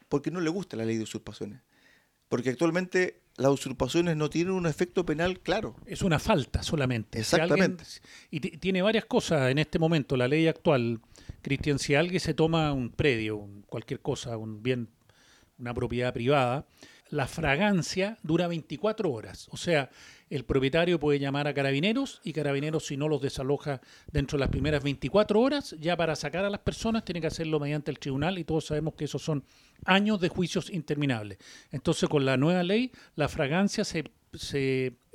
[0.09, 1.61] porque no le gusta la ley de usurpaciones.
[2.29, 5.75] Porque actualmente las usurpaciones no tienen un efecto penal claro.
[5.85, 7.19] Es una falta solamente.
[7.19, 7.83] Exactamente.
[8.31, 10.17] y tiene varias cosas en este momento.
[10.17, 10.99] La ley actual,
[11.41, 14.89] Cristian, si alguien se toma un predio, cualquier cosa, un bien,
[15.59, 16.65] una propiedad privada,
[17.09, 19.47] la fragancia dura 24 horas.
[19.51, 19.89] O sea,
[20.29, 24.49] el propietario puede llamar a carabineros y carabineros si no los desaloja dentro de las
[24.49, 28.37] primeras 24 horas, ya para sacar a las personas tiene que hacerlo mediante el tribunal
[28.37, 29.43] y todos sabemos que esos son
[29.85, 31.37] años de juicios interminables.
[31.71, 34.03] Entonces con la nueva ley la fragancia se,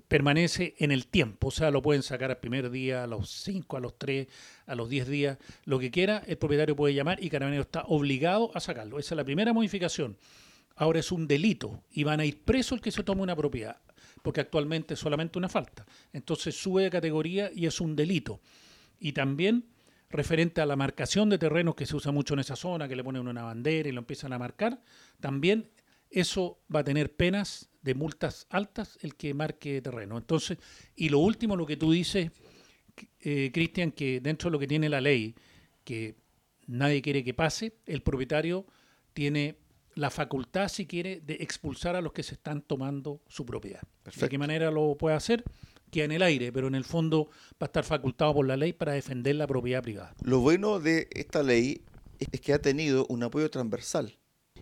[0.08, 3.78] permanece en el tiempo, o sea, lo pueden sacar al primer día, a los 5,
[3.78, 4.26] a los 3,
[4.66, 8.50] a los 10 días, lo que quiera, el propietario puede llamar y Carabinero está obligado
[8.54, 8.98] a sacarlo.
[8.98, 10.18] Esa es la primera modificación.
[10.76, 13.78] Ahora es un delito y van a ir preso el que se tome una propiedad
[14.23, 15.85] porque actualmente es solamente una falta.
[16.12, 18.41] Entonces sube de categoría y es un delito.
[18.99, 19.66] Y también
[20.09, 23.03] referente a la marcación de terrenos que se usa mucho en esa zona, que le
[23.03, 24.81] ponen una bandera y lo empiezan a marcar,
[25.20, 25.70] también
[26.11, 30.18] eso va a tener penas de multas altas el que marque terreno.
[30.18, 30.59] Entonces,
[30.95, 32.31] y lo último, lo que tú dices,
[33.20, 35.35] eh, Cristian, que dentro de lo que tiene la ley,
[35.85, 36.16] que
[36.66, 38.66] nadie quiere que pase, el propietario
[39.14, 39.57] tiene
[39.95, 43.82] la facultad, si quiere, de expulsar a los que se están tomando su propiedad.
[44.16, 45.45] ¿De qué manera lo puede hacer?
[45.90, 48.72] Queda en el aire, pero en el fondo va a estar facultado por la ley
[48.72, 50.14] para defender la propiedad privada.
[50.22, 51.82] Lo bueno de esta ley
[52.18, 54.16] es que ha tenido un apoyo transversal.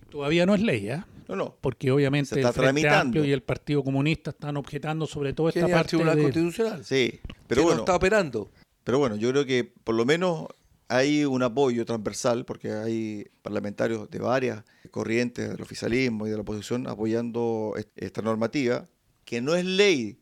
[0.08, 1.04] Todavía no es ley, ¿eh?
[1.28, 1.56] No, no.
[1.60, 5.90] Porque obviamente el Frente Amplio y el Partido Comunista están objetando sobre todo esta parte
[5.90, 6.84] Tribunal Constitucional.
[6.84, 8.50] Sí, pero bueno, no está operando.
[8.82, 10.46] Pero bueno, yo creo que por lo menos
[10.90, 16.42] hay un apoyo transversal porque hay parlamentarios de varias corrientes del oficialismo y de la
[16.42, 18.88] oposición apoyando esta normativa,
[19.24, 20.18] que no es ley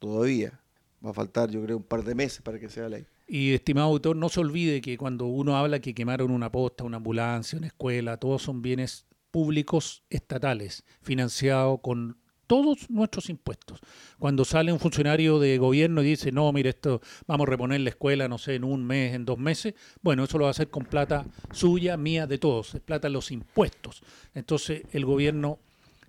[0.00, 0.60] todavía.
[1.04, 3.06] Va a faltar, yo creo, un par de meses para que sea ley.
[3.28, 6.96] Y estimado autor, no se olvide que cuando uno habla que quemaron una posta, una
[6.96, 12.18] ambulancia, una escuela, todos son bienes públicos estatales, financiados con
[12.48, 13.78] todos nuestros impuestos.
[14.18, 17.90] Cuando sale un funcionario de gobierno y dice, no, mire, esto vamos a reponer la
[17.90, 20.68] escuela, no sé, en un mes, en dos meses, bueno, eso lo va a hacer
[20.68, 24.02] con plata suya, mía, de todos, es plata de los impuestos.
[24.34, 25.60] Entonces el gobierno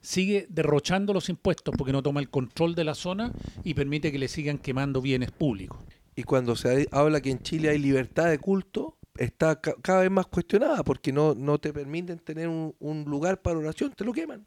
[0.02, 3.34] sigue derrochando los impuestos porque no toma el control de la zona
[3.64, 5.78] y permite que le sigan quemando bienes públicos.
[6.16, 10.28] Y cuando se habla que en Chile hay libertad de culto, está cada vez más
[10.28, 14.46] cuestionada porque no, no te permiten tener un, un lugar para oración, te lo queman.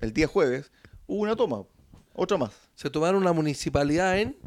[0.00, 0.70] El día jueves
[1.12, 1.64] hubo una toma,
[2.14, 2.52] otra más.
[2.74, 4.38] Se tomaron una municipalidad en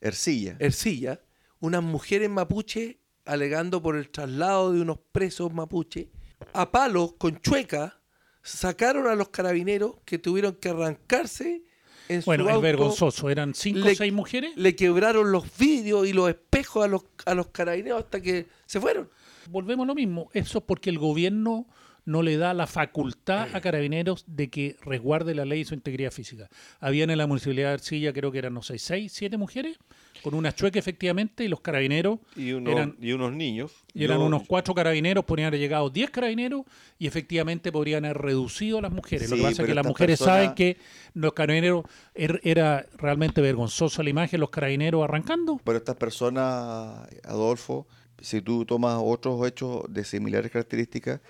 [0.00, 0.56] Ercilla.
[0.60, 1.20] Ercilla,
[1.58, 6.10] unas mujeres mapuche alegando por el traslado de unos presos mapuche,
[6.52, 8.00] a palos con chueca,
[8.42, 11.64] sacaron a los carabineros que tuvieron que arrancarse
[12.08, 13.30] en bueno, su es vergonzoso.
[13.30, 14.52] ¿Eran cinco o seis mujeres?
[14.56, 18.80] Le quebraron los vidrios y los espejos a los, a los carabineros hasta que se
[18.80, 19.08] fueron.
[19.50, 20.28] Volvemos a lo mismo.
[20.32, 21.66] Eso es porque el gobierno
[22.06, 26.10] no le da la facultad a carabineros de que resguarde la ley y su integridad
[26.10, 26.48] física.
[26.80, 29.78] Habían en la municipalidad de Arcilla, creo que eran, no sé, seis, siete mujeres,
[30.22, 33.72] con una chueca efectivamente, y los carabineros y, uno, eran, y unos niños.
[33.92, 36.62] y eran unos cuatro carabineros, podrían haber llegado diez carabineros
[36.98, 39.28] y efectivamente podrían haber reducido a las mujeres.
[39.30, 40.76] Lo Sí, que pasa es que las mujeres saben que
[41.14, 41.84] los carabineros
[42.14, 45.60] er- era realmente vergonzosa la imagen, los carabineros arrancando.
[45.64, 47.86] Pero estas personas, Adolfo,
[48.20, 51.20] si tú tomas otros hechos de similares características,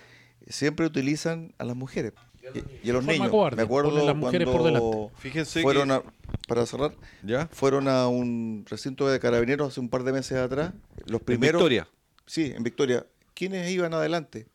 [0.47, 2.13] siempre utilizan a las mujeres
[2.53, 3.29] y, y a los niños.
[3.29, 5.13] cobarde, Me acuerdo las mujeres por cuando delante.
[5.19, 6.03] Fíjense fueron que- a,
[6.47, 6.93] para cerrar,
[7.23, 7.47] ¿Ya?
[7.51, 10.73] fueron a un recinto de carabineros hace un par de meses atrás.
[11.07, 11.87] Los En primeros, Victoria,
[12.27, 13.05] Sí, en Victoria.
[13.33, 14.47] ¿Quiénes iban adelante?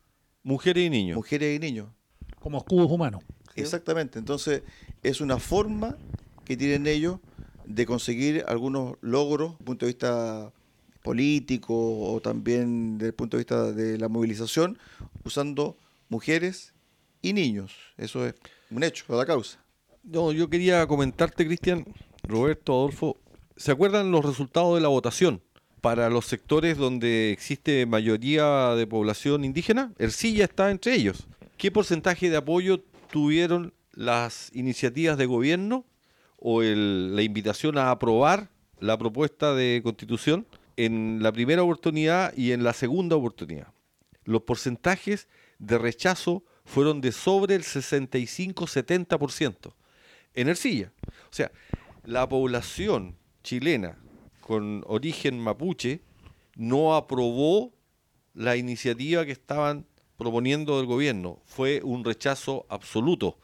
[0.43, 1.15] mujeres y niños.
[1.17, 1.87] Mujeres y niños.
[2.39, 3.23] como escudos humanos.
[3.55, 4.17] Exactamente.
[4.17, 4.63] Entonces,
[5.03, 5.97] es una forma
[6.45, 7.19] que tienen ellos
[7.65, 10.51] de conseguir algunos logros desde el punto de vista
[11.03, 14.77] político o también desde el punto de vista de la movilización,
[15.23, 15.77] usando
[16.09, 16.73] mujeres
[17.21, 17.73] y niños.
[17.97, 18.35] Eso es
[18.69, 19.59] un hecho la causa.
[20.03, 21.85] No, yo quería comentarte, Cristian,
[22.23, 23.17] Roberto, Adolfo,
[23.55, 25.41] ¿se acuerdan los resultados de la votación
[25.81, 29.93] para los sectores donde existe mayoría de población indígena?
[29.97, 31.27] Ercilla está entre ellos.
[31.57, 32.79] ¿Qué porcentaje de apoyo
[33.11, 35.85] tuvieron las iniciativas de gobierno
[36.37, 38.49] o el- la invitación a aprobar
[38.79, 40.47] la propuesta de constitución
[40.85, 43.67] en la primera oportunidad y en la segunda oportunidad?
[44.23, 45.27] Los porcentajes
[45.59, 49.73] de rechazo fueron de sobre el 65-70%
[50.33, 50.91] en Ercilla.
[51.29, 51.51] O sea,
[52.03, 53.97] la población chilena
[54.41, 56.01] con origen mapuche
[56.55, 57.73] no aprobó
[58.33, 59.85] la iniciativa que estaban
[60.17, 61.41] proponiendo del gobierno.
[61.45, 63.37] Fue un rechazo absoluto.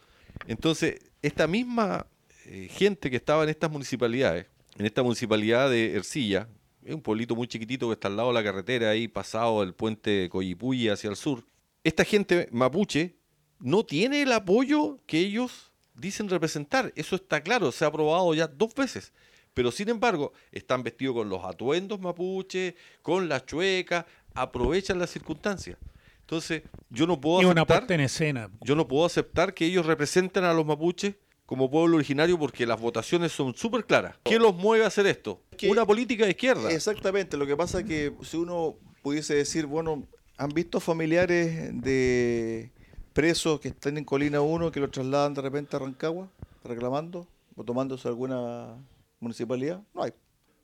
[0.48, 2.08] Entonces, esta misma
[2.46, 6.48] eh, gente que estaba en estas municipalidades, en esta municipalidad de Ercilla,
[6.88, 9.74] es un pueblito muy chiquitito que está al lado de la carretera, ahí pasado el
[9.74, 11.44] puente Coyipulli hacia el sur.
[11.84, 13.18] Esta gente mapuche
[13.60, 16.94] no tiene el apoyo que ellos dicen representar.
[16.96, 19.12] Eso está claro, se ha aprobado ya dos veces.
[19.54, 25.78] Pero sin embargo, están vestidos con los atuendos mapuche, con las chuecas, aprovechan las circunstancias.
[26.22, 28.50] Entonces, yo no puedo Y una aceptar, puesta en escena.
[28.62, 31.16] yo no puedo aceptar que ellos representen a los mapuches
[31.48, 34.16] como pueblo originario porque las votaciones son súper claras.
[34.24, 35.42] ¿Qué los mueve a hacer esto?
[35.58, 36.72] Que- Una política de izquierda.
[36.72, 40.04] Exactamente, lo que pasa es que si uno pudiese decir, bueno,
[40.38, 42.70] ¿han visto familiares de
[43.14, 46.30] presos que están en Colina 1 que los trasladan de repente a Rancagua
[46.64, 47.26] reclamando
[47.56, 48.76] o tomándose alguna
[49.20, 49.82] municipalidad?
[49.96, 50.12] No hay.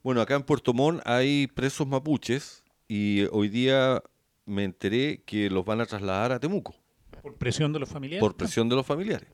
[0.03, 4.03] Bueno, acá en Puerto Montt hay presos mapuches y hoy día
[4.45, 6.75] me enteré que los van a trasladar a Temuco
[7.21, 8.19] Por presión de los familiares.
[8.19, 9.29] por presión de los familiares.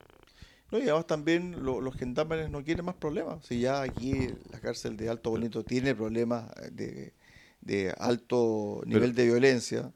[0.71, 3.45] No, y además también lo- los gendarmes no quieren más problemas.
[3.45, 7.13] Si ya aquí la cárcel de Alto Bonito tiene problemas de,
[7.61, 9.91] de alto nivel de violencia,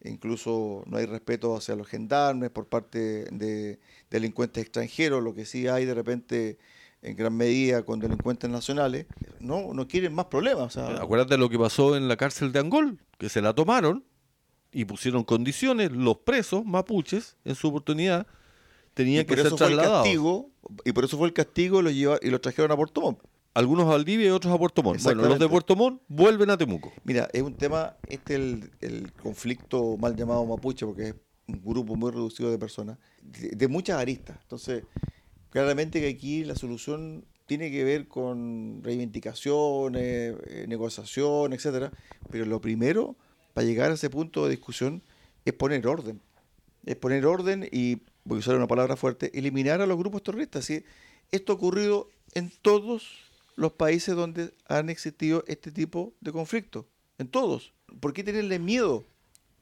[0.00, 5.44] e incluso no hay respeto hacia los gendarmes por parte de delincuentes extranjeros, lo que
[5.44, 6.58] sí hay de repente
[7.00, 9.06] en gran medida con delincuentes nacionales,
[9.40, 10.76] no, no quieren más problemas.
[10.76, 13.54] O sea, Acuérdate de lo que pasó en la cárcel de Angol, que se la
[13.54, 14.04] tomaron
[14.72, 18.26] y pusieron condiciones, los presos mapuches en su oportunidad
[18.98, 20.02] tenían y que ser trasladados.
[20.02, 20.50] castigo,
[20.84, 23.20] y por eso fue el castigo y lo, lleva- y lo trajeron a Puerto Montt.
[23.54, 25.02] Algunos a Valdivia y otros a Puerto Montt.
[25.02, 25.48] Bueno, los de.
[25.48, 26.92] Puerto Montt vuelven a Temuco.
[27.04, 31.14] Mira, es un tema, este es el, el conflicto mal llamado mapuche, porque es
[31.46, 34.36] un grupo muy reducido de personas, de, de muchas aristas.
[34.42, 34.84] Entonces,
[35.50, 41.90] claramente que aquí la solución tiene que ver con reivindicaciones, eh, negociación, etcétera.
[42.30, 43.16] Pero lo primero,
[43.54, 45.02] para llegar a ese punto de discusión,
[45.44, 46.20] es poner orden.
[46.84, 50.64] Es poner orden y, voy a usar una palabra fuerte, eliminar a los grupos terroristas.
[50.64, 50.84] ¿sí?
[51.30, 53.08] Esto ha ocurrido en todos
[53.56, 56.84] los países donde han existido este tipo de conflictos.
[57.18, 57.72] En todos.
[58.00, 59.04] ¿Por qué tenerle miedo?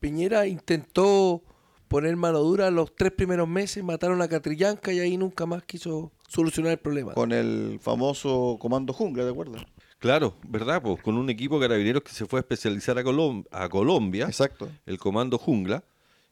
[0.01, 1.43] Piñera intentó
[1.89, 6.13] poner mano dura los tres primeros meses, mataron a Catrillanca y ahí nunca más quiso
[6.29, 7.15] solucionar el problema.
[7.15, 9.57] Con el famoso Comando Jungla, ¿de acuerdo?
[9.99, 10.83] Claro, ¿verdad?
[10.83, 14.27] Pues con un equipo de carabineros que se fue a especializar a, Colom- a Colombia,
[14.27, 14.69] Exacto.
[14.85, 15.83] el Comando Jungla,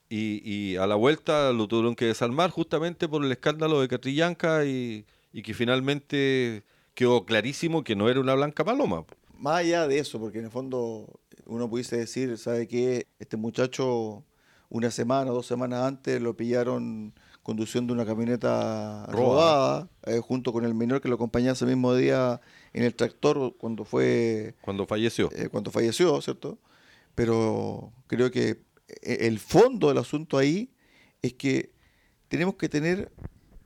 [0.08, 4.64] y, y a la vuelta lo tuvieron que desarmar justamente por el escándalo de Catrillanca
[4.64, 6.62] y, y que finalmente
[6.94, 9.04] quedó clarísimo que no era una blanca paloma.
[9.38, 11.06] Más allá de eso, porque en el fondo
[11.46, 13.06] uno pudiese decir, ¿sabe qué?
[13.18, 14.22] Este muchacho
[14.70, 20.72] una semana, dos semanas antes lo pillaron conduciendo una camioneta robada, eh, junto con el
[20.74, 22.40] menor que lo acompañaba ese mismo día
[22.72, 25.28] en el tractor cuando fue Cuando falleció.
[25.36, 26.58] eh, cuando falleció, ¿cierto?
[27.14, 28.62] Pero creo que
[29.02, 30.74] el fondo del asunto ahí
[31.22, 31.72] es que
[32.28, 33.12] tenemos que tener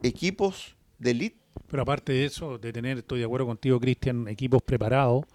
[0.03, 1.39] equipos de elite.
[1.69, 5.27] Pero aparte de eso, de tener, estoy de acuerdo contigo, Cristian, equipos preparados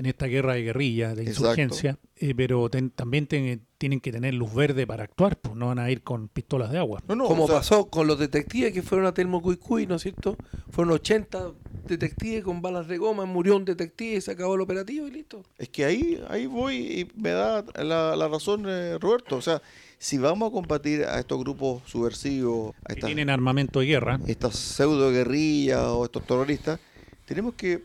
[0.00, 4.32] en esta guerra de guerrilla, de insurgencia, eh, pero ten- también ten- tienen que tener
[4.32, 7.02] luz verde para actuar, pues no van a ir con pistolas de agua.
[7.06, 10.02] No, no, Como o sea, pasó con los detectives que fueron a Telmocuicuy, ¿no es
[10.02, 10.38] cierto?
[10.70, 11.52] Fueron 80
[11.86, 15.42] detectives con balas de goma, murió un detective y se acabó el operativo y listo.
[15.58, 19.36] Es que ahí, ahí voy y me da la, la razón eh, Roberto.
[19.36, 19.60] O sea,
[19.98, 24.18] si vamos a combatir a estos grupos subversivos, a Que tienen armamento de guerra.
[24.26, 26.80] estas pseudo guerrillas o estos terroristas,
[27.26, 27.82] tenemos que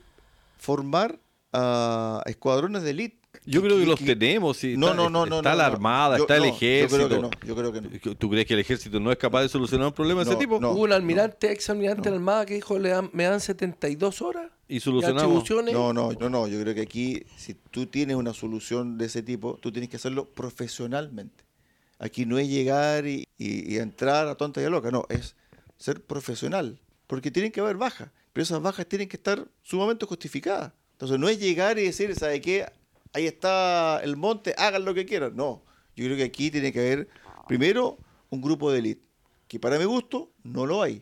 [0.58, 1.20] formar
[1.56, 3.20] a escuadrones de élite.
[3.48, 4.58] Yo creo que los tenemos.
[4.58, 5.38] sí, No, está, no, no, no.
[5.38, 5.74] Está no, la no.
[5.76, 7.02] Armada, Yo- está el no, ejército.
[7.02, 7.46] Yo creo que no.
[7.48, 8.16] Yo creo que no.
[8.16, 10.40] ¿Tú crees que el ejército no es capaz de solucionar un problema de No, ese
[10.40, 10.60] tipo?
[10.60, 10.72] no.
[10.72, 14.22] Hubo un almirante, ex almirante de la Armada que dijo, le dan, me dan 72
[14.22, 15.48] horas Y solucionamos.
[15.74, 16.48] No, no, no, no.
[16.48, 19.98] Yo creo que aquí, si tú tienes una solución de ese tipo, tú tienes que
[19.98, 21.44] hacerlo profesionalmente.
[22.00, 25.36] Aquí no es llegar y, y- y entrar a tonta y a loca, no, es
[25.78, 26.80] ser profesional.
[27.08, 30.74] Porque tienen que haber bajas, pero esas bajas tienen que estar sumamente justificadas.
[30.96, 32.66] Entonces no es llegar y decir, ¿sabe qué?
[33.12, 35.36] Ahí está el monte, hagan lo que quieran.
[35.36, 35.62] No,
[35.94, 37.10] yo creo que aquí tiene que haber,
[37.50, 37.98] primero,
[38.30, 39.02] un grupo de élite,
[39.50, 41.02] que para mi gusto no lo hay.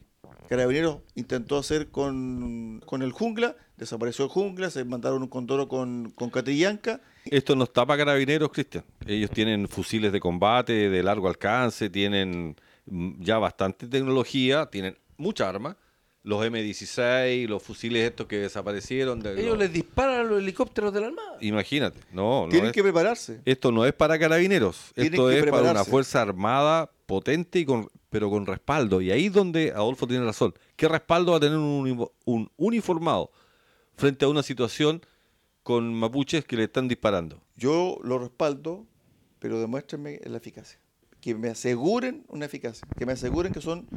[0.49, 6.11] Carabineros intentó hacer con, con el jungla, desapareció el jungla, se mandaron un condoro con,
[6.15, 6.99] con Catrillanca.
[7.25, 8.83] Esto no está para carabineros, Cristian.
[9.05, 12.55] Ellos tienen fusiles de combate de largo alcance, tienen
[12.87, 15.77] mm, ya bastante tecnología, tienen mucha arma.
[16.23, 19.19] Los M16, los fusiles estos que desaparecieron.
[19.19, 21.37] de Ellos los- les disparan a los helicópteros de la Armada.
[21.41, 23.41] Imagínate, no, no Tienen es- que prepararse.
[23.43, 27.89] esto no es para carabineros, Tienen esto es para una fuerza armada potente y con,
[28.09, 29.01] pero con respaldo.
[29.01, 30.53] Y ahí es donde Adolfo tiene razón.
[30.77, 33.29] ¿Qué respaldo va a tener un, un uniformado
[33.97, 35.01] frente a una situación
[35.61, 37.41] con mapuches que le están disparando?
[37.57, 38.85] Yo lo respaldo,
[39.39, 40.79] pero demuéstrenme la eficacia.
[41.19, 43.87] Que me aseguren una eficacia, que me aseguren que son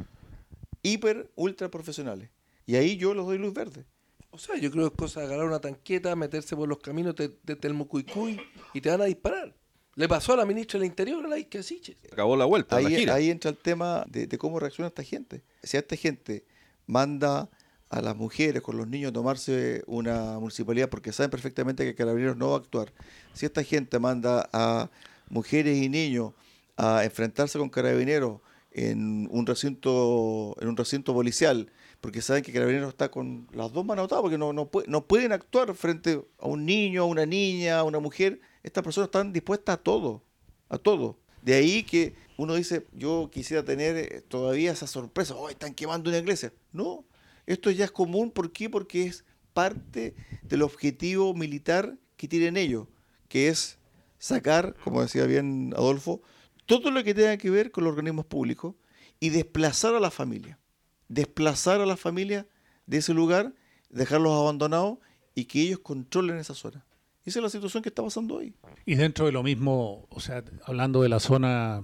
[0.83, 2.29] hiper, ultra profesionales.
[2.65, 3.85] Y ahí yo les doy luz verde.
[4.31, 7.15] O sea, yo creo que es cosa de agarrar una tanqueta, meterse por los caminos
[7.15, 8.39] de, de Telmocuicuy
[8.73, 9.55] y te van a disparar.
[9.95, 11.95] Le pasó a la ministra del Interior, a la Isque Siches.
[12.11, 13.15] Acabó la vuelta, la Ahí, gira.
[13.15, 15.43] ahí entra el tema de, de cómo reacciona esta gente.
[15.63, 16.45] Si a esta gente
[16.85, 17.49] manda
[17.89, 22.37] a las mujeres con los niños a tomarse una municipalidad porque saben perfectamente que Carabineros
[22.37, 22.93] no va a actuar,
[23.33, 24.91] si esta gente manda a
[25.29, 26.33] mujeres y niños
[26.75, 28.39] a enfrentarse con carabineros
[28.77, 33.83] en un recinto, en un recinto policial, porque saben que carabineros está con las dos
[33.83, 37.79] manos atadas, porque no, no, no pueden actuar frente a un niño, a una niña,
[37.79, 38.39] a una mujer.
[38.61, 40.23] Estas personas están dispuestas a todo,
[40.69, 41.17] a todo.
[41.41, 46.09] De ahí que uno dice, yo quisiera tener eh, todavía esa sorpresa, oh, están quemando
[46.09, 46.53] una iglesia.
[46.71, 47.03] No,
[47.47, 48.69] esto ya es común, ¿por qué?
[48.69, 50.13] Porque es parte
[50.43, 52.87] del objetivo militar que tienen ellos,
[53.27, 53.79] que es
[54.19, 56.21] sacar, como decía bien Adolfo,
[56.67, 58.75] todo lo que tenga que ver con los organismos públicos
[59.19, 60.59] y desplazar a la familia.
[61.07, 62.45] Desplazar a la familia
[62.85, 63.55] de ese lugar,
[63.89, 64.99] dejarlos abandonados
[65.33, 66.85] y que ellos controlen esa zona.
[67.25, 68.53] Esa es la situación que está pasando hoy.
[68.85, 71.83] Y dentro de lo mismo, o sea, hablando de la zona,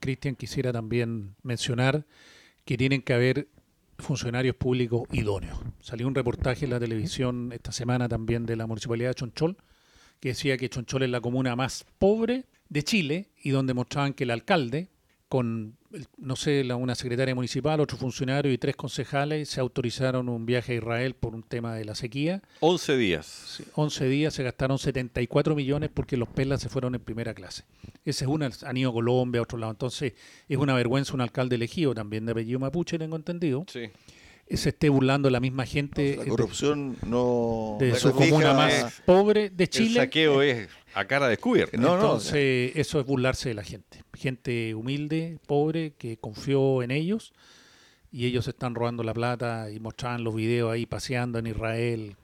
[0.00, 2.06] Cristian, quisiera también mencionar
[2.64, 3.48] que tienen que haber
[3.98, 5.58] funcionarios públicos idóneos.
[5.80, 9.56] Salió un reportaje en la televisión esta semana también de la Municipalidad de Chonchol,
[10.20, 14.24] que decía que Chonchol es la comuna más pobre de Chile y donde mostraban que
[14.24, 14.88] el alcalde,
[15.28, 15.76] con,
[16.18, 20.76] no sé, una secretaria municipal, otro funcionario y tres concejales, se autorizaron un viaje a
[20.76, 22.42] Israel por un tema de la sequía.
[22.60, 23.62] 11 días.
[23.74, 27.64] 11 días, se gastaron 74 millones porque los pelas se fueron en primera clase.
[28.04, 29.72] Ese es una, han ido a Colombia, a otro lado.
[29.72, 30.12] Entonces,
[30.48, 33.64] es una vergüenza un alcalde elegido también de apellido mapuche, tengo entendido.
[33.68, 33.90] Sí
[34.56, 36.16] se esté burlando la misma gente.
[36.16, 37.76] la corrupción no.
[37.78, 40.00] De su comuna más pobre de Chile.
[40.00, 41.76] El saqueo es a cara descubierta.
[41.76, 44.02] No, Entonces, eso es burlarse de la gente.
[44.14, 47.32] Gente humilde, pobre, que confió en ellos
[48.12, 52.16] y ellos están robando la plata y mostraban los videos ahí paseando en Israel,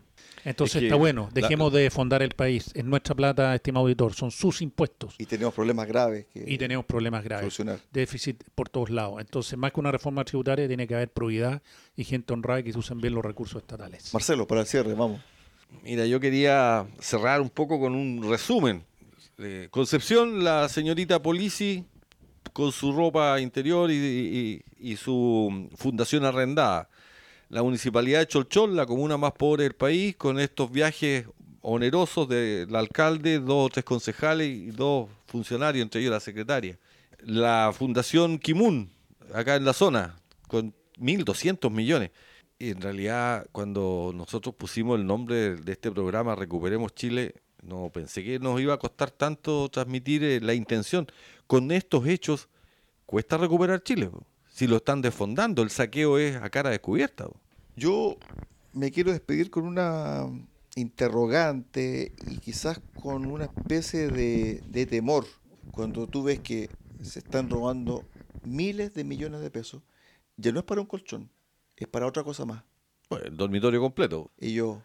[0.47, 2.71] entonces está bueno, dejemos de fondar el país.
[2.73, 5.17] Es nuestra plata, estimado auditor, son sus impuestos.
[5.19, 6.27] Y tenemos problemas graves.
[6.33, 7.43] Que y tenemos problemas graves.
[7.43, 7.81] Solucionar.
[7.93, 9.21] Déficit por todos lados.
[9.21, 11.63] Entonces, más que una reforma tributaria, tiene que haber probidad
[11.97, 14.15] y gente honrada que usen bien los recursos estatales.
[14.15, 15.21] Marcelo, para el cierre, vamos.
[15.83, 18.85] Mira, yo quería cerrar un poco con un resumen.
[19.71, 21.85] Concepción, la señorita Polici,
[22.53, 26.89] con su ropa interior y su fundación arrendada
[27.49, 31.27] la municipalidad de Cholchol, la comuna más pobre del país, con estos viajes
[31.61, 36.79] onerosos del alcalde, dos o tres concejales y dos funcionarios, entre ellos la secretaria.
[37.21, 38.91] La Fundación Kimun,
[39.33, 40.17] acá en la zona,
[40.49, 42.11] con 1.200 millones.
[42.59, 48.25] Y en realidad, cuando nosotros pusimos el nombre de este programa, Recuperemos Chile, no pensé
[48.25, 51.07] que nos iba a costar tanto transmitir eh, la intención.
[51.47, 52.49] Con estos hechos,
[53.05, 54.11] cuesta recuperar Chile
[54.57, 55.63] si lo están desfondando?
[55.63, 57.29] El saqueo es a cara descubierta.
[57.77, 58.17] Yo
[58.73, 60.27] me quiero despedir con una
[60.77, 65.27] interrogante y quizás con una especie de, de temor
[65.73, 66.71] cuando tú ves que
[67.03, 68.03] se están robando
[68.45, 69.83] miles de millones de pesos.
[70.39, 71.29] Ya no es para un colchón,
[71.77, 72.65] es para otra cosa más.
[73.25, 74.31] el dormitorio completo.
[74.39, 74.79] Ellos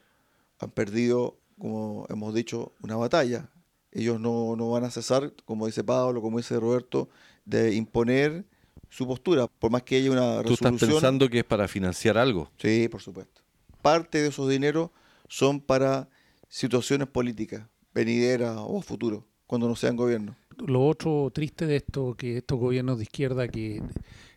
[0.60, 3.50] han perdido, como hemos dicho, una batalla.
[3.94, 7.08] Ellos no, no van a cesar, como dice Pablo, como dice Roberto,
[7.46, 8.51] de imponer
[8.92, 10.78] su postura, por más que haya una resolución.
[10.78, 12.52] ¿Tú estás pensando que es para financiar algo?
[12.58, 13.42] Sí, por supuesto.
[13.82, 14.92] Parte de esos dineros
[15.30, 16.10] son para
[16.50, 17.64] situaciones políticas,
[17.96, 20.36] venideras o futuro, cuando no sean gobierno.
[20.58, 23.82] Lo otro triste de esto, que estos gobiernos de izquierda que,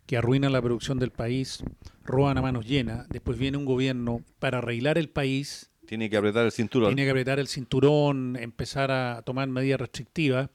[0.07, 1.65] que arruinan la producción del país,
[2.05, 5.69] roban a manos llenas, después viene un gobierno para arreglar el país.
[5.85, 6.91] Tiene que apretar el cinturón.
[6.91, 10.49] Tiene que apretar el cinturón, empezar a tomar medidas restrictivas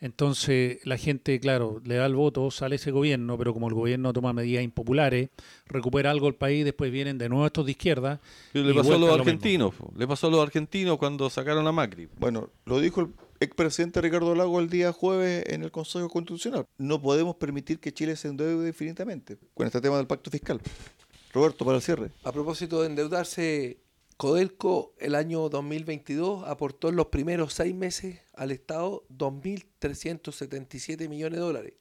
[0.00, 4.12] entonces la gente, claro, le da el voto, sale ese gobierno, pero como el gobierno
[4.12, 5.30] toma medidas impopulares,
[5.66, 8.20] recupera algo el país, después vienen de nuevo estos de izquierda.
[8.52, 12.08] le pasó a los argentinos, le pasó a los argentinos cuando sacaron a Macri.
[12.18, 13.08] Bueno, lo dijo el
[13.40, 16.66] expresidente Ricardo Lago el día jueves en el Consejo Constitucional.
[16.76, 20.60] No podemos permitir que Chile se endeude infinitamente con este tema del pacto fiscal.
[21.32, 22.10] Roberto, para el cierre.
[22.24, 23.78] A propósito de endeudarse,
[24.16, 31.44] Codelco el año 2022 aportó en los primeros seis meses al Estado 2.377 millones de
[31.44, 31.74] dólares.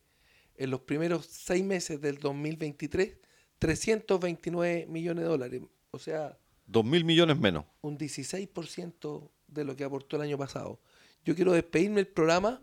[0.57, 3.17] En los primeros seis meses del 2023,
[3.59, 5.61] 329 millones de dólares.
[5.91, 6.37] O sea...
[6.69, 7.65] 2.000 millones menos.
[7.81, 10.79] Un 16% de lo que aportó el año pasado.
[11.23, 12.61] Yo quiero despedirme del programa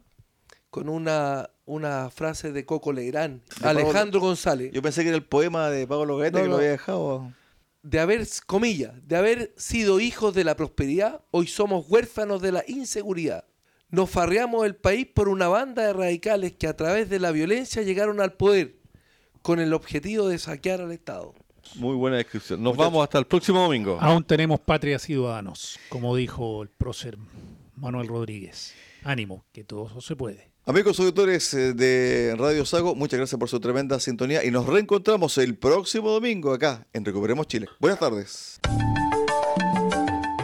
[0.69, 3.41] con una, una frase de Coco Legrand.
[3.63, 4.71] Alejandro González.
[4.73, 7.33] Yo pensé que era el poema de Pablo Gaeta que lo había dejado
[7.83, 12.65] de haber, comillas, de haber sido hijos de la prosperidad, hoy somos huérfanos de la
[12.67, 13.45] inseguridad.
[13.91, 17.83] Nos farreamos el país por una banda de radicales que a través de la violencia
[17.83, 18.77] llegaron al poder
[19.43, 21.35] con el objetivo de saquear al Estado.
[21.77, 22.63] Muy buena descripción.
[22.63, 23.99] Nos vamos hasta el próximo domingo.
[24.01, 27.19] Aún tenemos patria ciudadanos, como dijo el prócer
[27.77, 28.75] Manuel Rodríguez.
[29.05, 30.52] Ánimo, que todo eso se puede.
[30.65, 35.37] Amigos auditores eh, de Radio Sago, muchas gracias por su tremenda sintonía y nos reencontramos
[35.39, 37.67] el próximo domingo acá en Recuperemos Chile.
[37.81, 38.61] Buenas tardes.